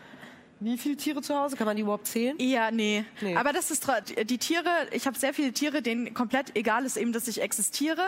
[0.61, 1.57] wie viele Tiere zu Hause?
[1.57, 2.37] Kann man die überhaupt zählen?
[2.39, 3.05] Ja, nee.
[3.21, 3.37] nee.
[3.37, 3.87] Aber das ist
[4.25, 8.03] die Tiere, ich habe sehr viele Tiere, denen komplett egal ist eben, dass ich existiere.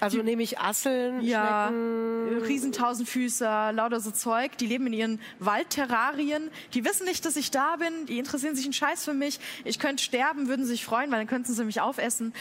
[0.00, 2.44] Also die, nehme ich Asseln, ja, Schnecken.
[2.44, 4.58] Riesentausendfüßer, lauter so Zeug.
[4.58, 6.50] Die leben in ihren Waldterrarien.
[6.74, 8.06] Die wissen nicht, dass ich da bin.
[8.06, 9.40] Die interessieren sich einen Scheiß für mich.
[9.64, 12.34] Ich könnte sterben, würden sich freuen, weil dann könnten sie mich aufessen.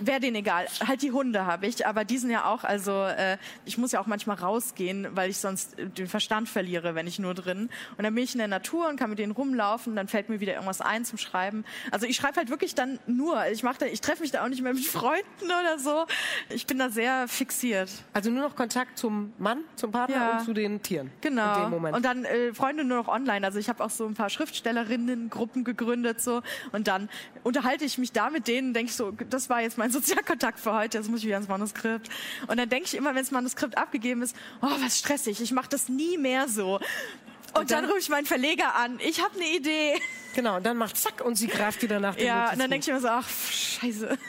[0.00, 0.66] Wäre denen egal.
[0.86, 4.00] Halt die Hunde habe ich, aber die sind ja auch, also äh, ich muss ja
[4.00, 7.68] auch manchmal rausgehen, weil ich sonst den Verstand verliere, wenn ich nur drin.
[7.98, 10.28] Und dann bin ich in der Natur und kann kann mit denen rumlaufen, dann fällt
[10.28, 11.64] mir wieder irgendwas ein zum Schreiben.
[11.90, 13.46] Also ich schreibe halt wirklich dann nur.
[13.48, 16.06] Ich mache ich treffe mich da auch nicht mehr mit Freunden oder so.
[16.48, 17.90] Ich bin da sehr fixiert.
[18.12, 20.38] Also nur noch Kontakt zum Mann, zum Partner Ja.
[20.38, 21.10] und zu den Tieren.
[21.20, 21.56] Genau.
[21.56, 21.96] In dem Moment.
[21.96, 23.44] Und dann äh, Freunde nur noch online.
[23.46, 26.42] Also ich habe auch so ein paar Schriftstellerinnen-Gruppen gegründet so
[26.72, 27.08] und dann
[27.42, 30.74] unterhalte ich mich da mit denen, denke ich so, das war jetzt mein Sozialkontakt für
[30.74, 32.08] heute, jetzt muss ich wieder ins Manuskript.
[32.46, 35.68] Und dann denke ich immer, wenn das Manuskript abgegeben ist, oh, was stressig, ich mache
[35.68, 36.80] das nie mehr so.
[37.58, 39.94] Und, dann, dann- rufe ich meinen Verleger an, ich habe eine Idee.
[40.34, 42.84] genau, und dann macht zack und sie greift wieder nach dem Ja, und dann denke
[42.84, 44.16] ich immer so, ach, scheiße.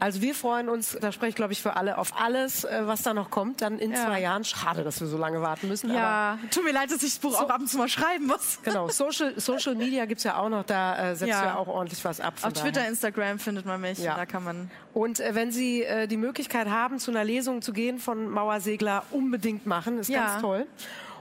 [0.00, 3.02] Also wir freuen uns, da spreche ich glaube ich für alle, auf alles, äh, was
[3.02, 4.06] da noch kommt, dann in Ja.
[4.06, 4.42] zwei Jahren.
[4.44, 5.92] Schade, dass wir so lange warten müssen.
[5.92, 8.58] Ja, tut mir leid, dass ich das Buch auch ab und zu mal schreiben muss.
[8.62, 11.40] genau, Social, Social Media gibt's ja auch noch, da äh, setzt Ja.
[11.42, 12.34] du ja auch ordentlich was ab.
[12.42, 12.88] Auf Twitter, daher.
[12.88, 13.98] Instagram findet man mich.
[13.98, 14.14] Ja.
[14.16, 14.70] Da kann man.
[14.94, 19.04] Und äh, wenn Sie äh, die Möglichkeit haben, zu einer Lesung zu gehen von Mauersegler,
[19.10, 19.98] unbedingt machen.
[19.98, 20.66] Ist ganz toll.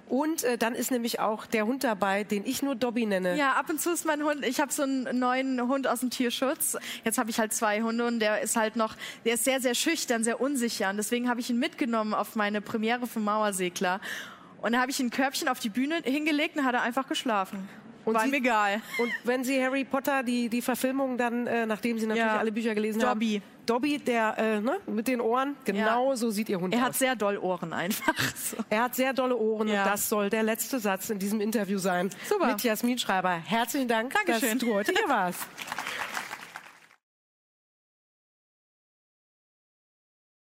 [0.10, 3.36] Und äh, dann ist nämlich auch der Hund dabei, den ich nur Dobby nenne.
[3.38, 4.46] Ja, ab und zu ist mein Hund.
[4.46, 6.78] Ich habe so einen neuen Hund aus dem Tierschutz.
[7.04, 8.96] Jetzt habe ich halt zwei Hunde und der ist halt noch,
[9.26, 10.90] der ist sehr, sehr schüchtern, sehr unsicher.
[10.90, 14.02] Und deswegen habe ich ihn mitgenommen auf meine Premiere vom Mauersegler.
[14.62, 17.68] Und da habe ich ein Körbchen auf die Bühne hingelegt und hat er einfach geschlafen.
[18.06, 18.82] Und War Sie- ihm egal.
[19.00, 22.38] Und wenn Sie Harry Potter, die, die Verfilmung dann, äh, nachdem Sie natürlich Ja.
[22.38, 23.42] alle Bücher gelesen Dobby.
[23.42, 23.53] haben.
[23.66, 27.00] Dobby, der äh, ne, mit den Ohren, genau so sieht Ihr Hund Er hat aus.
[27.00, 28.14] sehr doll Ohren einfach.
[28.36, 28.58] So.
[28.70, 29.84] Er hat sehr dolle Ohren Ja.
[29.84, 32.10] und das soll der letzte Satz in diesem Interview sein.
[32.28, 32.48] Super.
[32.48, 33.32] Mit Jasmin Schreiber.
[33.32, 34.60] Herzlichen Dank, Dankeschön.
[34.60, 35.40] dass du heute hier warst.